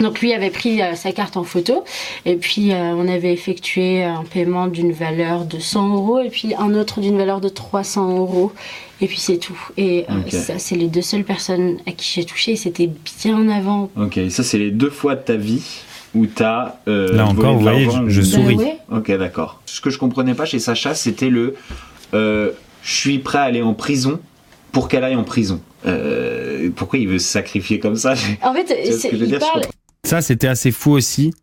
[0.00, 1.84] Donc lui avait pris euh, sa carte en photo
[2.24, 6.54] et puis euh, on avait effectué un paiement d'une valeur de 100 euros et puis
[6.56, 8.52] un autre d'une valeur de 300 euros
[9.00, 9.58] et puis c'est tout.
[9.76, 12.52] Et euh, ça c'est les deux seules personnes à qui j'ai touché.
[12.52, 12.90] et C'était
[13.22, 13.90] bien avant.
[14.00, 15.62] Ok, ça, c'est les deux fois de ta vie
[16.14, 16.76] où t'as.
[16.88, 18.56] euh, Là encore, vous voyez, je- je ou- souris.
[18.56, 18.78] Bah ouais.
[18.92, 19.60] Ok, d'accord.
[19.66, 21.54] Ce que je comprenais pas chez Sacha, c'était le
[22.14, 22.50] euh,
[22.82, 24.18] je suis prêt à aller en prison
[24.72, 25.60] pour qu'elle aille en prison.
[25.86, 28.14] Euh, pourquoi il veut se sacrifier comme ça?
[28.42, 29.62] En fait, ce c'est- que je veux il dire, je parle.
[30.08, 31.34] Ça, c'était assez fou aussi.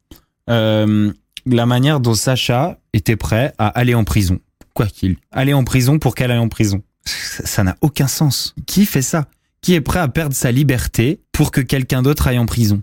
[0.49, 1.13] Euh,
[1.45, 4.39] la manière dont Sacha était prêt à aller en prison.
[4.73, 5.17] Quoi qu'il.
[5.31, 6.81] Aller en prison pour qu'elle aille en prison.
[7.05, 8.55] Ça n'a aucun sens.
[8.65, 9.27] Qui fait ça?
[9.61, 12.81] Qui est prêt à perdre sa liberté pour que quelqu'un d'autre aille en prison?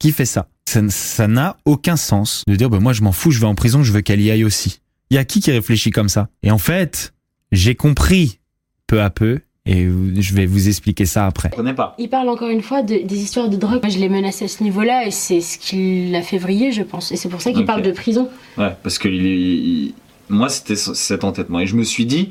[0.00, 0.48] Qui fait ça?
[0.66, 3.84] Ça n'a aucun sens de dire bah, moi je m'en fous, je vais en prison,
[3.84, 4.80] je veux qu'elle y aille aussi.
[5.10, 6.30] Il y a qui qui réfléchit comme ça?
[6.42, 7.14] Et en fait,
[7.52, 8.40] j'ai compris
[8.88, 9.88] peu à peu et
[10.18, 11.48] je vais vous expliquer ça après.
[11.52, 11.94] Je comprenais pas.
[11.98, 13.80] Il parle encore une fois de- des histoires de drogue.
[13.82, 16.82] Moi, je l'ai menacé à ce niveau-là et c'est ce qui l'a fait vriller, je
[16.82, 17.12] pense.
[17.12, 18.28] Et c'est pour ça qu'il parle de prison.
[18.58, 19.94] Ouais, parce que il- il-
[20.28, 21.60] moi, c'était ce- cet entêtement.
[21.60, 22.30] Et je me suis dit,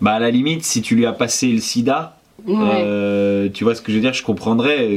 [0.00, 2.54] bah à la limite, si tu lui as passé le sida, Ouais.
[2.58, 4.88] euh, tu vois ce que je veux dire, je comprendrais.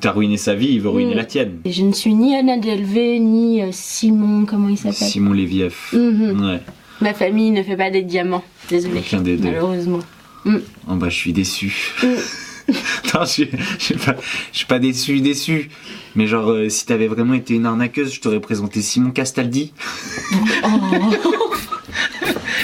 [0.00, 1.18] T'as ruiné sa vie, il veut ruiner Mm.
[1.18, 1.52] la tienne.
[1.66, 4.94] Et je ne suis ni Anna Delvey, ni euh, Simon, comment il s'appelle?
[5.08, 5.92] Simon Lévieff.
[5.92, 6.40] Mhm.
[6.48, 6.60] Ouais.
[7.02, 8.42] Ma famille ne fait pas des diamants.
[8.70, 9.00] Désolée.
[9.00, 9.50] Aucun des deux.
[9.50, 9.98] Malheureusement.
[10.46, 11.92] Oh bah je suis déçu.
[12.02, 14.16] non, je suis, je suis pas,
[14.52, 15.70] je suis pas déçu, déçu.
[16.14, 19.72] Mais genre, euh, si t'avais vraiment été une arnaqueuse, je t'aurais présenté Simon Castaldi.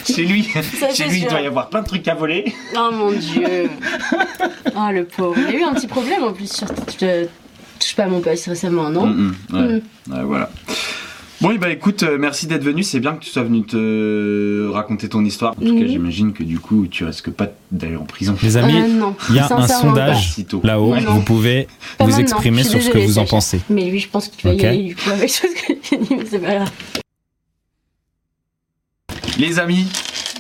[0.07, 0.43] Chez lui,
[0.79, 2.53] Ça, chez lui, il doit y avoir plein de trucs à voler.
[2.77, 3.69] Oh mon dieu.
[4.77, 5.37] Oh le pauvre.
[5.39, 6.67] Il a eu un petit problème en plus sur.
[7.01, 7.27] Je
[7.79, 9.83] touche pas à mon poste récemment, non Mm, mm, ouais.
[10.09, 10.51] Ouais, voilà.
[11.41, 12.83] Bon, et bah écoute, euh, merci d'être venu.
[12.83, 15.53] C'est bien que tu sois venu te raconter ton histoire.
[15.53, 15.89] En tout cas, Mhm.
[15.89, 18.37] j'imagine que du coup, tu risques pas d'aller en prison.
[18.43, 20.95] Les amis, Euh, il y a un sondage là-haut.
[20.95, 21.15] Non.
[21.15, 21.67] Vous pouvez
[21.97, 22.23] Pas vous maintenant.
[22.25, 23.31] exprimer Je suis sur ce que désolée, vous en Sacha.
[23.31, 23.61] pensez.
[23.71, 24.63] Mais lui, je pense qu'il va Ok.
[24.63, 25.49] y aller du coup avec ce que
[25.91, 26.71] j'ai dit, mais c'est pas grave.
[29.39, 29.87] Les amis,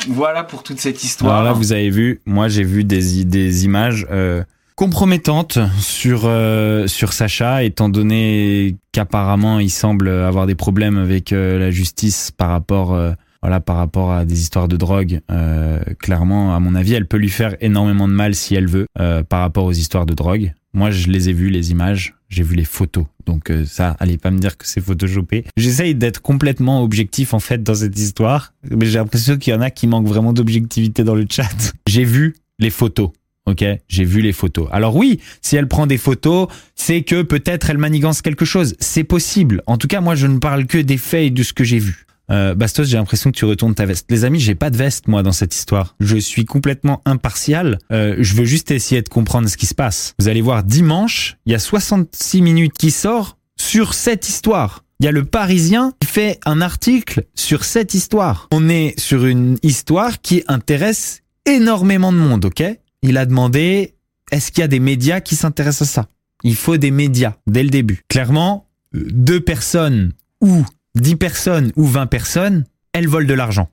[0.08, 1.32] voilà pour toute cette histoire.
[1.32, 4.42] Alors là, vous avez vu, moi j'ai vu des, i- des images euh,
[4.80, 11.58] compromettantes sur euh, sur Sacha, étant donné qu'apparemment il semble avoir des problèmes avec euh,
[11.58, 13.12] la justice par rapport euh,
[13.42, 15.20] voilà par rapport à des histoires de drogue.
[15.30, 18.86] Euh, clairement, à mon avis, elle peut lui faire énormément de mal si elle veut
[18.98, 20.54] euh, par rapport aux histoires de drogue.
[20.72, 23.04] Moi, je les ai vues les images, j'ai vu les photos.
[23.26, 25.44] Donc euh, ça, allez pas me dire que c'est photoshopé.
[25.58, 29.60] J'essaye d'être complètement objectif en fait dans cette histoire, mais j'ai l'impression qu'il y en
[29.60, 31.74] a qui manquent vraiment d'objectivité dans le chat.
[31.86, 33.10] J'ai vu les photos.
[33.46, 34.68] Ok, j'ai vu les photos.
[34.70, 38.74] Alors oui, si elle prend des photos, c'est que peut-être elle manigance quelque chose.
[38.78, 39.62] C'est possible.
[39.66, 41.78] En tout cas, moi, je ne parle que des faits et de ce que j'ai
[41.78, 42.06] vu.
[42.30, 44.06] Euh, Bastos, j'ai l'impression que tu retournes ta veste.
[44.10, 45.96] Les amis, j'ai pas de veste moi dans cette histoire.
[46.00, 47.78] Je suis complètement impartial.
[47.90, 50.14] Euh, je veux juste essayer de comprendre ce qui se passe.
[50.18, 54.84] Vous allez voir dimanche, il y a 66 minutes qui sort sur cette histoire.
[55.00, 58.48] Il y a le Parisien qui fait un article sur cette histoire.
[58.52, 62.62] On est sur une histoire qui intéresse énormément de monde, ok?
[63.02, 63.94] Il a demandé
[64.30, 66.08] est-ce qu'il y a des médias qui s'intéressent à ça?
[66.42, 68.02] Il faut des médias dès le début.
[68.08, 73.68] Clairement, euh, deux personnes ou 10 personnes ou 20 personnes, elles volent de l'argent.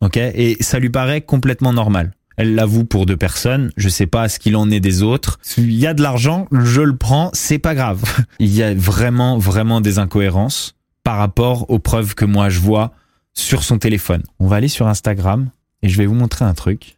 [0.00, 0.16] OK?
[0.16, 2.12] Et ça lui paraît complètement normal.
[2.36, 5.38] Elle l'avoue pour deux personnes, je sais pas ce qu'il en est des autres.
[5.58, 8.02] Il y a de l'argent, je le prends, c'est pas grave.
[8.38, 10.74] Il y a vraiment vraiment des incohérences
[11.04, 12.92] par rapport aux preuves que moi je vois
[13.34, 14.22] sur son téléphone.
[14.38, 15.50] On va aller sur Instagram
[15.82, 16.96] et je vais vous montrer un truc.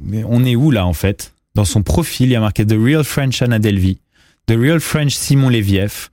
[0.00, 1.34] Mais on est où là en fait?
[1.54, 3.98] Dans son profil, il y a marqué The Real French Anna Delvey,
[4.46, 6.10] The Real French Simon Leviev,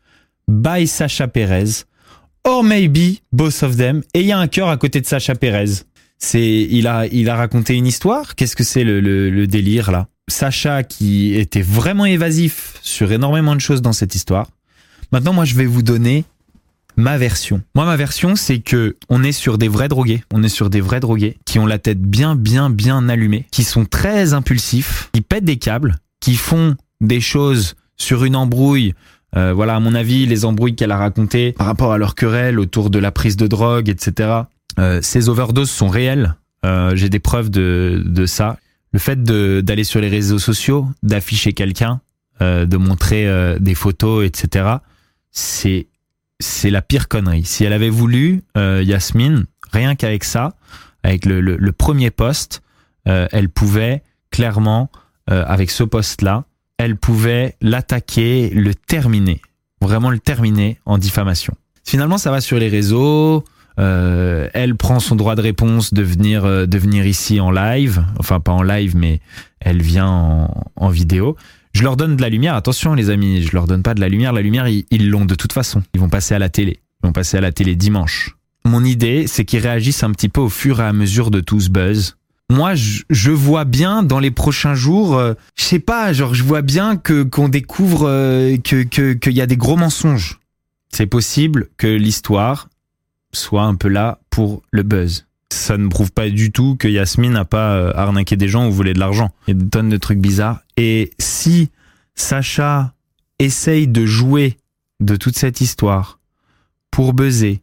[0.47, 1.85] by Sacha Perez,
[2.43, 4.03] or maybe both of them.
[4.13, 5.83] Et il y a un cœur à côté de Sacha Perez.
[6.19, 8.35] C'est, il a, il a raconté une histoire?
[8.35, 10.07] Qu'est-ce que c'est le, le, le délire là?
[10.27, 14.47] Sacha qui était vraiment évasif sur énormément de choses dans cette histoire.
[15.11, 16.23] Maintenant, moi, je vais vous donner
[17.01, 17.61] ma version.
[17.75, 20.23] Moi, ma version, c'est que on est sur des vrais drogués.
[20.33, 23.63] On est sur des vrais drogués qui ont la tête bien, bien, bien allumée, qui
[23.63, 28.93] sont très impulsifs, qui pètent des câbles, qui font des choses sur une embrouille.
[29.35, 32.59] Euh, voilà, à mon avis, les embrouilles qu'elle a racontées par rapport à leur querelle
[32.59, 34.29] autour de la prise de drogue, etc.
[34.79, 36.35] Euh, ces overdoses sont réelles.
[36.65, 38.57] Euh, J'ai des preuves de, de ça.
[38.91, 42.01] Le fait d'aller sur les réseaux sociaux, d'afficher quelqu'un,
[42.41, 44.65] euh, de montrer euh, des photos, etc.
[45.31, 45.87] C'est
[46.41, 47.45] c'est la pire connerie.
[47.45, 50.53] Si elle avait voulu, euh, Yasmine, rien qu'avec ça,
[51.03, 52.61] avec le, le, le premier poste,
[53.07, 54.89] euh, elle pouvait clairement,
[55.29, 56.43] euh, avec ce poste-là,
[56.77, 59.41] elle pouvait l'attaquer, le terminer,
[59.81, 61.53] vraiment le terminer en diffamation.
[61.83, 63.43] Finalement, ça va sur les réseaux.
[63.79, 68.03] euh, elle prend son droit de réponse de venir, euh, de venir ici en live,
[68.19, 69.21] enfin pas en live, mais
[69.59, 71.37] elle vient en, en vidéo.
[71.73, 72.55] Je leur donne de la lumière.
[72.55, 74.33] Attention, les amis, je leur donne pas de la lumière.
[74.33, 75.83] La lumière, ils l'ont de toute façon.
[75.93, 76.79] Ils vont passer à la télé.
[77.03, 78.35] Ils vont passer à la télé dimanche.
[78.65, 81.59] Mon idée, c'est qu'ils réagissent un petit peu au fur et à mesure de tout
[81.59, 82.15] ce buzz.
[82.49, 86.61] Moi, je, vois bien dans les prochains jours, euh, je sais pas, genre je vois
[86.61, 90.41] bien que qu'on découvre euh, que que qu'il y a des gros mensonges.
[90.89, 92.67] C'est possible que l'histoire
[93.31, 95.25] soit un peu là pour le buzz.
[95.51, 98.71] Ça ne prouve pas du tout que Yasmine n'a pas euh, arnaqué des gens ou
[98.71, 99.31] volé de l'argent.
[99.47, 100.61] Il y a des tonnes de trucs bizarres.
[100.77, 101.69] Et si
[102.15, 102.93] Sacha
[103.37, 104.57] essaye de jouer
[105.01, 106.19] de toute cette histoire
[106.89, 107.61] pour buzzer,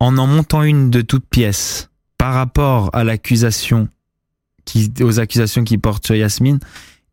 [0.00, 3.88] en en montant une de toutes pièces par rapport à l'accusation
[4.64, 6.58] qui, aux accusations qui portent sur Yasmine,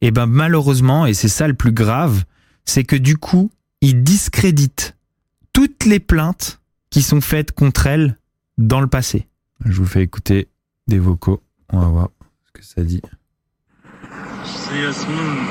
[0.01, 2.23] et ben malheureusement, et c'est ça le plus grave,
[2.65, 4.95] c'est que du coup, il discrédite
[5.53, 6.59] toutes les plaintes
[6.89, 8.17] qui sont faites contre elle
[8.57, 9.27] dans le passé.
[9.63, 10.49] Je vous fais écouter
[10.87, 11.41] des vocaux.
[11.71, 12.09] On va voir
[12.45, 13.01] ce que ça dit.
[14.43, 15.45] C'est Yasmine,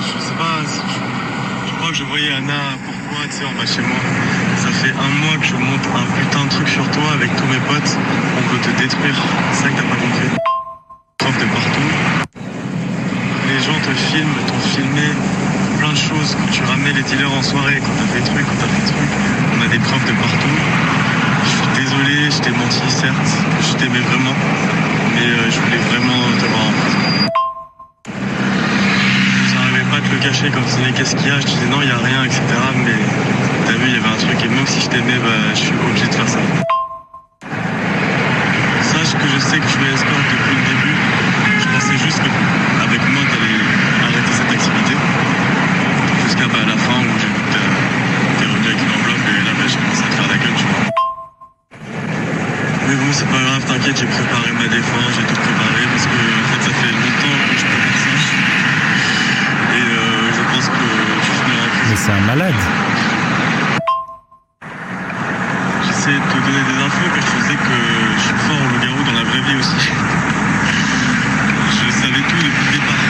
[0.00, 3.82] je sais pas, je, crois que je voyais Anna, pourquoi, tu sais, en bas chez
[3.82, 4.00] moi.
[4.56, 7.46] Ça fait un mois que je monte un putain de truc sur toi avec tous
[7.46, 7.96] mes potes,
[8.38, 9.16] on veut te détruire,
[9.52, 10.30] c'est ça que t'as pas compris.
[11.18, 11.90] Preuves de partout.
[13.48, 15.06] Les gens te filment, t'ont filmé
[15.78, 18.58] plein de choses, quand tu ramenais les dealers en soirée, quand t'as fait truc, quand
[18.60, 19.10] t'as fait truc,
[19.56, 20.99] on a des preuves de partout.
[21.44, 23.32] Je suis désolé, je t'ai menti, certes.
[23.62, 24.34] Je t'aimais vraiment.
[25.14, 27.00] Mais euh, je voulais vraiment te prison.
[29.52, 31.40] J'arrivais pas à te le cacher quand tu disais qu'est-ce qu'il y a?
[31.40, 32.40] Je disais non, il y a rien, etc.
[32.84, 32.96] Mais
[33.66, 34.38] t'as vu, il y avait un truc.
[34.44, 36.38] Et même si je t'aimais, bah, je suis obligé de faire ça.
[38.82, 40.96] Sache que je sais que tu es escorte depuis le début.
[41.62, 43.60] Je pensais juste qu'avec moi, t'allais
[44.06, 44.94] arrêter cette activité.
[46.24, 47.74] Jusqu'à bah, la fin où j'ai vu que t'es-
[48.38, 50.56] t'es revenu avec une enveloppe et là, bah, j'ai commencé à te faire la gueule,
[50.56, 50.84] tu vois.
[52.88, 56.16] Mais bon, c'est pas grave, t'inquiète, j'ai préparé ma défense, j'ai tout préparé parce que
[56.16, 58.12] en fait, ça fait longtemps que je prépare ça.
[59.76, 60.84] Et euh, je pense que
[61.20, 62.60] tu finiras en Mais c'est un malade.
[65.84, 67.76] J'essaie de te donner des infos car je sais que
[68.16, 69.76] je suis fort au loup-garou dans la vraie vie aussi.
[71.70, 73.02] Je savais tout depuis le départ.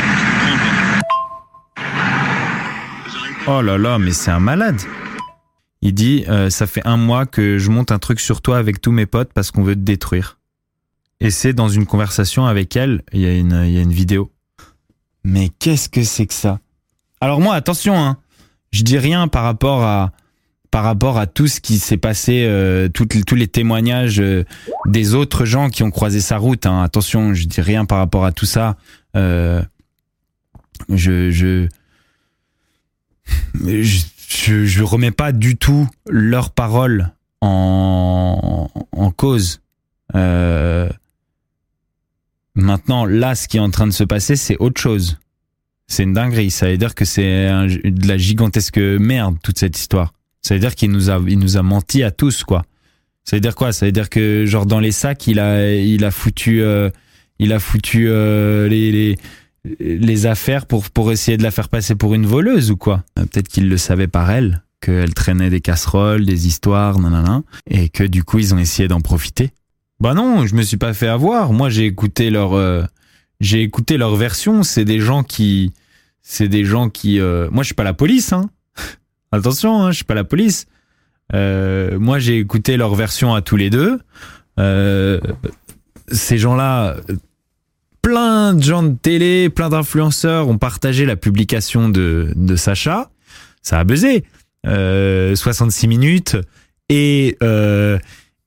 [3.47, 4.80] Oh là là, mais c'est un malade.
[5.82, 8.80] Il dit euh, ça fait un mois que je monte un truc sur toi avec
[8.80, 10.39] tous mes potes parce qu'on veut te détruire.
[11.20, 13.92] Et c'est dans une conversation avec elle, il y a une, il y a une
[13.92, 14.32] vidéo.
[15.22, 16.60] Mais qu'est-ce que c'est que ça?
[17.20, 18.16] Alors moi, attention, hein,
[18.72, 20.12] je dis rien par rapport à
[20.70, 24.44] par rapport à tout ce qui s'est passé, euh, tous les témoignages euh,
[24.86, 26.64] des autres gens qui ont croisé sa route.
[26.64, 26.80] hein.
[26.82, 28.76] Attention, je dis rien par rapport à tout ça.
[29.16, 29.62] Euh,
[30.88, 31.66] je, je,
[33.64, 37.10] je, je, remets pas du tout leurs paroles
[37.40, 39.60] en, en cause.
[42.61, 45.18] Maintenant, là, ce qui est en train de se passer, c'est autre chose.
[45.86, 46.50] C'est une dinguerie.
[46.50, 47.48] Ça veut dire que c'est
[47.84, 50.12] de la gigantesque merde, toute cette histoire.
[50.42, 52.64] Ça veut dire qu'il nous a, il nous a menti à tous, quoi.
[53.24, 53.72] Ça veut dire quoi?
[53.72, 56.90] Ça veut dire que, genre, dans les sacs, il a, il a foutu, euh,
[57.38, 59.18] il a foutu euh, les, les,
[59.78, 63.04] les affaires pour, pour essayer de la faire passer pour une voleuse ou quoi?
[63.18, 67.88] Euh, Peut-être qu'il le savait par elle, qu'elle traînait des casseroles, des histoires, nanana, et
[67.90, 69.50] que du coup ils ont essayé d'en profiter.
[70.01, 71.53] Bah non, je me suis pas fait avoir.
[71.53, 72.82] Moi j'ai écouté leur, euh,
[73.40, 74.62] j'ai écouté leur version.
[74.62, 75.72] C'est des gens qui,
[76.22, 77.20] c'est des gens qui.
[77.20, 78.48] euh, Moi je suis pas la police, hein.
[79.32, 80.66] Attention, hein, je suis pas la police.
[81.34, 83.98] Euh, moi j'ai écouté leur version à tous les deux.
[86.12, 86.96] Ces gens-là,
[88.03, 93.11] plein de gens de télé, plein d'influenceurs ont partagé la publication de, de Sacha.
[93.62, 94.24] Ça a buzzé.
[94.66, 96.36] Euh, 66 minutes.
[96.88, 97.36] Et,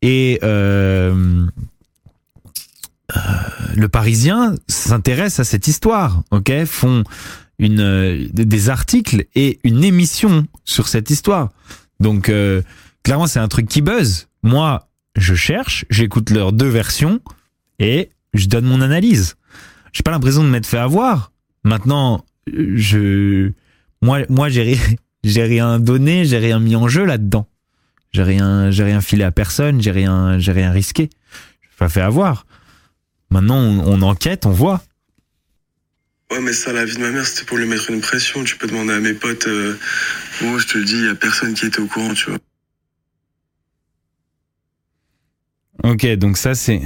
[0.04, 1.47] et euh,
[3.16, 3.20] euh,
[3.74, 6.66] le Parisien s'intéresse à cette histoire, ok?
[6.66, 7.06] Font
[7.58, 11.51] une, euh, des articles et une émission sur cette histoire.
[12.01, 12.30] Donc,
[13.04, 14.28] clairement, c'est un truc qui buzz.
[14.41, 17.22] Moi, je cherche, j'écoute leurs deux versions
[17.80, 19.36] et je donne mon analyse.
[19.93, 21.32] J'ai pas l'impression de m'être fait avoir.
[21.64, 23.51] Maintenant, je,
[24.01, 24.78] moi, moi, j'ai
[25.24, 27.47] rien donné, j'ai rien mis en jeu là-dedans.
[28.14, 31.09] J'ai rien, j'ai rien filé à personne, j'ai rien, j'ai rien risqué.
[31.61, 32.45] Je pas fait avoir.
[33.30, 34.84] Maintenant, on, on enquête, on voit.
[36.32, 38.43] Ouais, mais ça, la vie de ma mère, c'était pour lui mettre une pression.
[38.43, 39.47] Tu peux demander à mes potes.
[39.47, 39.78] Euh...
[40.43, 42.39] Oh, je te le dis, il y a personne qui était au courant, tu vois.
[45.84, 46.82] Ok, donc ça c'est.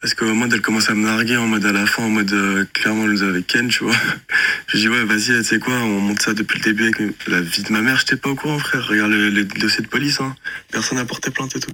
[0.00, 2.32] Parce qu'au mode, elle commence à me narguer en mode à la fin, en mode
[2.32, 3.96] euh, clairement, elle nous avait Ken, tu vois.
[4.68, 7.40] Je dis, ouais, vas-y, tu sais quoi, on monte ça depuis le début avec la
[7.40, 8.86] vie de ma mère, j'étais pas au courant, frère.
[8.86, 10.36] Regarde le, le dossier de police, hein.
[10.70, 11.72] Personne n'a porté plainte et tout.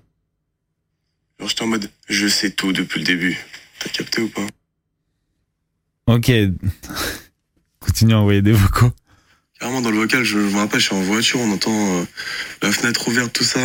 [1.38, 3.38] Alors j'étais en mode, je sais tout depuis le début.
[3.80, 4.46] T'as capté ou pas?
[6.06, 6.30] Ok.
[7.80, 8.92] Continue à envoyer des vocaux.
[9.60, 12.04] Carrément, dans le vocal, je, je me rappelle, je suis en voiture, on entend euh,
[12.62, 13.60] la fenêtre ouverte, tout ça.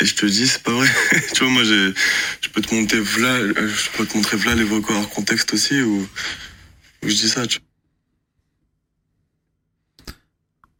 [0.00, 0.88] Et je te dis, c'est pas vrai.
[1.34, 1.92] tu vois, moi, j'ai-
[2.40, 6.08] je peux te montrer euh, je peux te montrer les vocaux hors contexte aussi, ou
[7.02, 7.58] où je dis ça, tu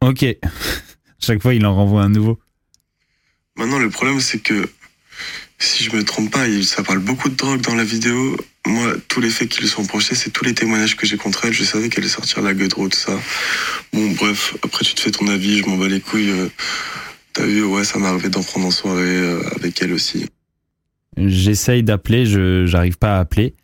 [0.01, 0.25] Ok.
[1.19, 2.39] Chaque fois, il en renvoie un nouveau.
[3.55, 4.67] Maintenant, le problème, c'est que
[5.59, 8.35] si je me trompe pas, ça parle beaucoup de drogue dans la vidéo.
[8.65, 11.45] Moi, tous les faits qui lui sont reprochés, c'est tous les témoignages que j'ai contre
[11.45, 11.53] elle.
[11.53, 13.19] Je savais qu'elle allait sortir la gueule tout ça.
[13.93, 16.31] Bon, bref, après, tu te fais ton avis, je m'en bats les couilles.
[16.31, 16.49] euh.
[17.33, 20.27] T'as vu, ouais, ça m'est arrivé d'en prendre en soirée euh, avec elle aussi.
[21.17, 23.55] J'essaye d'appeler, je j'arrive pas à appeler,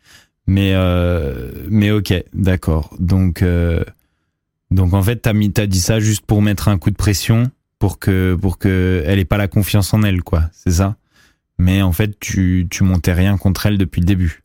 [0.46, 2.94] mais euh, mais ok, d'accord.
[2.98, 3.82] Donc euh,
[4.70, 7.50] donc en fait t'as mis t'as dit ça juste pour mettre un coup de pression
[7.78, 10.96] pour que pour que elle ait pas la confiance en elle quoi, c'est ça?
[11.58, 14.42] Mais en fait tu tu montais rien contre elle depuis le début.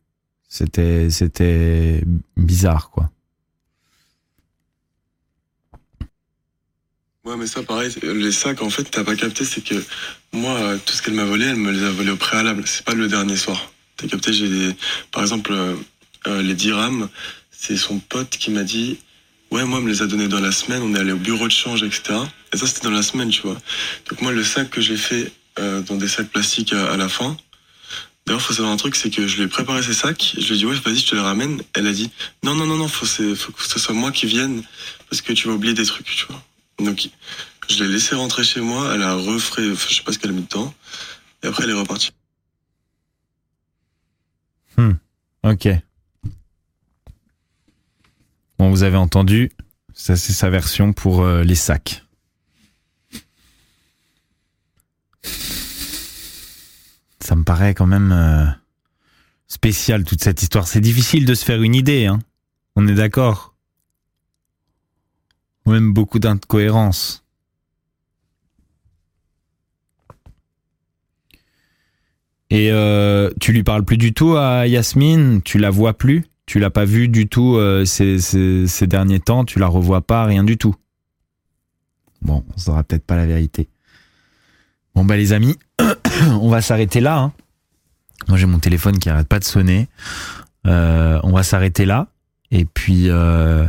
[0.48, 2.02] C'était c'était
[2.36, 3.10] bizarre quoi.
[7.24, 9.82] Ouais, mais ça, pareil, les sacs, en fait, t'as pas capté, c'est que
[10.32, 12.64] moi, tout ce qu'elle m'a volé, elle me les a volés au préalable.
[12.66, 13.72] C'est pas le dernier soir.
[13.96, 14.76] T'as capté, j'ai des.
[15.10, 15.74] Par exemple, euh,
[16.26, 17.08] euh, les dirhams,
[17.50, 18.98] c'est son pote qui m'a dit
[19.50, 21.46] Ouais, moi, elle me les a donnés dans la semaine, on est allé au bureau
[21.46, 22.18] de change, etc.
[22.52, 23.56] Et ça, c'était dans la semaine, tu vois.
[24.10, 27.38] Donc, moi, le sac que j'ai fait euh, dans des sacs plastiques à, la fin.
[28.26, 30.34] D'ailleurs, faut savoir un truc, c'est que je lui ai préparé ces sacs.
[30.36, 31.62] Je lui ai dit, ouais, vas-y, je te les ramène.
[31.72, 32.10] Elle a dit,
[32.42, 34.62] non, non, non, non, faut, faut que ce soit moi qui vienne
[35.08, 36.42] parce que tu vas oublier des trucs, tu vois.
[36.78, 37.10] Donc,
[37.68, 38.94] je l'ai laissé rentrer chez moi.
[38.94, 40.74] Elle a refait, enfin, je sais pas ce qu'elle a mis dedans.
[41.42, 42.12] Et après, elle est repartie.
[45.44, 45.68] Ok.
[48.58, 49.52] Bon, vous avez entendu,
[49.92, 52.02] ça c'est sa version pour euh, les sacs.
[57.20, 58.46] Ça me paraît quand même euh,
[59.48, 60.66] spécial toute cette histoire.
[60.66, 62.20] C'est difficile de se faire une idée, hein.
[62.74, 63.53] On est d'accord.
[65.66, 67.24] Même beaucoup d'incohérences.
[72.50, 75.42] Et euh, tu lui parles plus du tout à Yasmine?
[75.42, 76.24] Tu la vois plus?
[76.46, 79.44] Tu l'as pas vue du tout euh, ces derniers temps?
[79.44, 80.74] Tu la revois pas Rien du tout?
[82.22, 83.68] Bon, on saura peut-être pas la vérité.
[84.94, 85.58] Bon bah les amis,
[86.40, 87.18] on va s'arrêter là.
[87.18, 87.32] hein.
[88.28, 89.88] Moi j'ai mon téléphone qui arrête pas de sonner.
[90.66, 92.06] Euh, on va s'arrêter là.
[92.50, 93.66] Et puis, euh,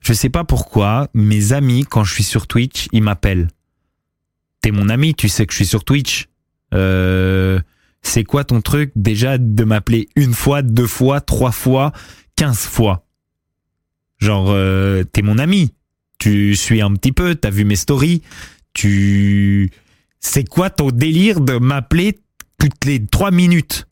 [0.00, 3.48] je sais pas pourquoi, mes amis quand je suis sur Twitch, ils m'appellent.
[4.62, 6.28] T'es mon ami, tu sais que je suis sur Twitch.
[6.74, 7.60] Euh,
[8.02, 11.92] c'est quoi ton truc déjà de m'appeler une fois, deux fois, trois fois,
[12.36, 13.06] quinze fois?
[14.18, 15.74] Genre, euh, t'es mon ami.
[16.18, 18.22] Tu suis un petit peu, t'as vu mes stories.
[18.74, 19.70] Tu...
[20.20, 22.20] C'est quoi ton délire de m'appeler
[22.58, 23.86] toutes les trois minutes?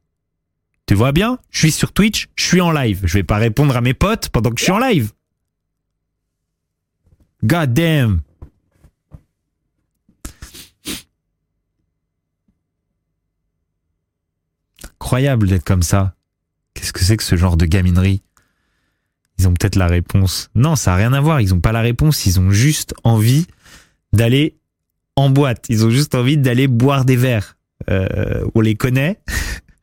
[0.87, 1.39] Tu vois bien?
[1.51, 3.01] Je suis sur Twitch, je suis en live.
[3.05, 5.13] Je vais pas répondre à mes potes pendant que je suis en live.
[7.45, 8.23] God damn
[15.09, 16.15] incroyable d'être comme ça.
[16.75, 18.23] Qu'est-ce que c'est que ce genre de gaminerie?
[19.39, 20.51] Ils ont peut-être la réponse.
[20.55, 21.41] Non, ça n'a rien à voir.
[21.41, 22.27] Ils n'ont pas la réponse.
[22.27, 23.47] Ils ont juste envie
[24.13, 24.59] d'aller
[25.17, 25.65] en boîte.
[25.71, 27.57] Ils ont juste envie d'aller boire des verres.
[27.89, 29.19] Euh, on les connaît.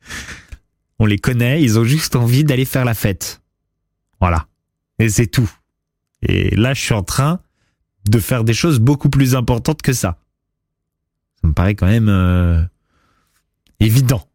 [1.00, 1.60] on les connaît.
[1.60, 3.42] Ils ont juste envie d'aller faire la fête.
[4.20, 4.46] Voilà.
[5.00, 5.50] Et c'est tout.
[6.22, 7.40] Et là, je suis en train
[8.08, 10.18] de faire des choses beaucoup plus importantes que ça.
[11.40, 12.62] Ça me paraît quand même euh,
[13.80, 14.26] évident.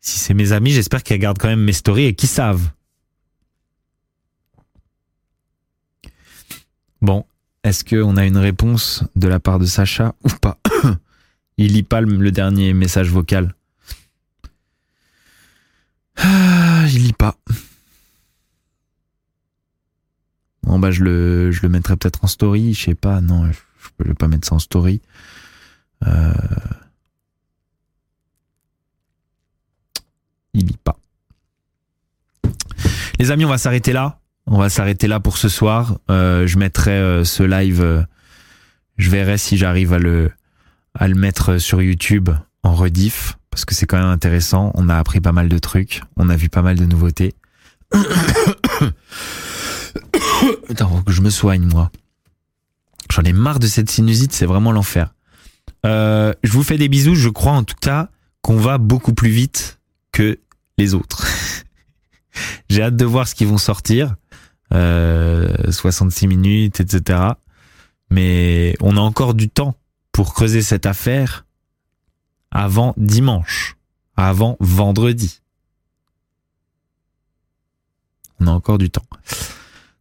[0.00, 2.70] Si c'est mes amis, j'espère qu'ils regardent quand même mes stories et qu'ils savent.
[7.02, 7.24] Bon,
[7.64, 10.58] est-ce qu'on a une réponse de la part de Sacha ou pas
[11.58, 13.54] Il lit pas le, dernier message vocal.
[16.16, 17.36] Ah, il lit pas.
[20.66, 23.58] Bon bah je le, je le mettrai peut-être en story, je sais pas, non, je
[23.98, 25.00] je peux pas mettre ça en story.
[26.06, 26.32] Euh,
[30.54, 30.98] il lit pas.
[33.18, 34.20] Les amis, on va s'arrêter là.
[34.46, 35.98] On va s'arrêter là pour ce soir.
[36.10, 37.80] Euh, je mettrai euh, ce live.
[37.80, 38.02] euh,
[38.96, 40.30] je verrai si j'arrive à le
[40.94, 42.30] à le mettre sur YouTube
[42.62, 44.72] en rediff parce que c'est quand même intéressant.
[44.74, 46.02] On a appris pas mal de trucs.
[46.16, 47.34] On a vu pas mal de nouveautés.
[50.68, 51.90] Faut que je me soigne moi.
[53.10, 55.14] J'en ai marre de cette sinusite, c'est vraiment l'enfer.
[55.84, 57.14] Euh, je vous fais des bisous.
[57.14, 58.08] Je crois en tout cas
[58.42, 59.78] qu'on va beaucoup plus vite
[60.12, 60.40] que
[60.78, 61.26] les autres.
[62.68, 64.16] J'ai hâte de voir ce qu'ils vont sortir.
[64.74, 67.20] Euh, 66 minutes, etc.
[68.10, 69.76] Mais on a encore du temps
[70.12, 71.46] pour creuser cette affaire
[72.50, 73.76] avant dimanche,
[74.16, 75.40] avant vendredi.
[78.40, 79.06] On a encore du temps.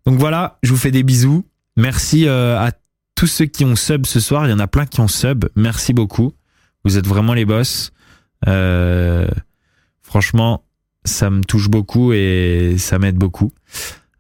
[0.05, 1.45] Donc voilà, je vous fais des bisous.
[1.77, 2.71] Merci euh, à
[3.15, 4.47] tous ceux qui ont sub ce soir.
[4.47, 5.45] Il y en a plein qui ont sub.
[5.55, 6.33] Merci beaucoup.
[6.83, 7.91] Vous êtes vraiment les boss.
[8.47, 9.27] Euh,
[10.03, 10.63] franchement,
[11.03, 13.51] ça me touche beaucoup et ça m'aide beaucoup.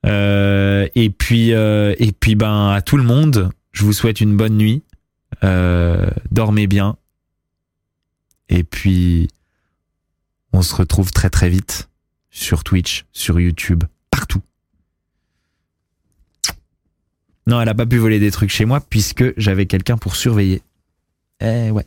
[0.05, 4.57] Euh, et puis, et puis, ben à tout le monde, je vous souhaite une bonne
[4.57, 4.83] nuit.
[6.31, 6.97] Dormez bien.
[8.49, 9.27] Et puis,
[10.53, 11.89] on se retrouve très très vite
[12.31, 14.41] sur Twitch, sur YouTube, partout.
[17.47, 20.61] Non, elle a pas pu voler des trucs chez moi puisque j'avais quelqu'un pour surveiller.
[21.39, 21.85] Eh ouais.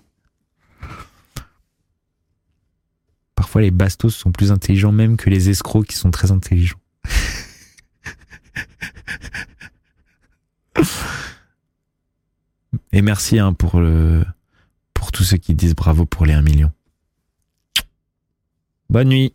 [3.35, 6.79] Parfois, les bastos sont plus intelligents même que les escrocs qui sont très intelligents.
[12.93, 14.25] Et merci hein, pour, le,
[14.95, 16.73] pour tous ceux qui disent bravo pour les 1 million.
[18.91, 19.35] Bonne nuit.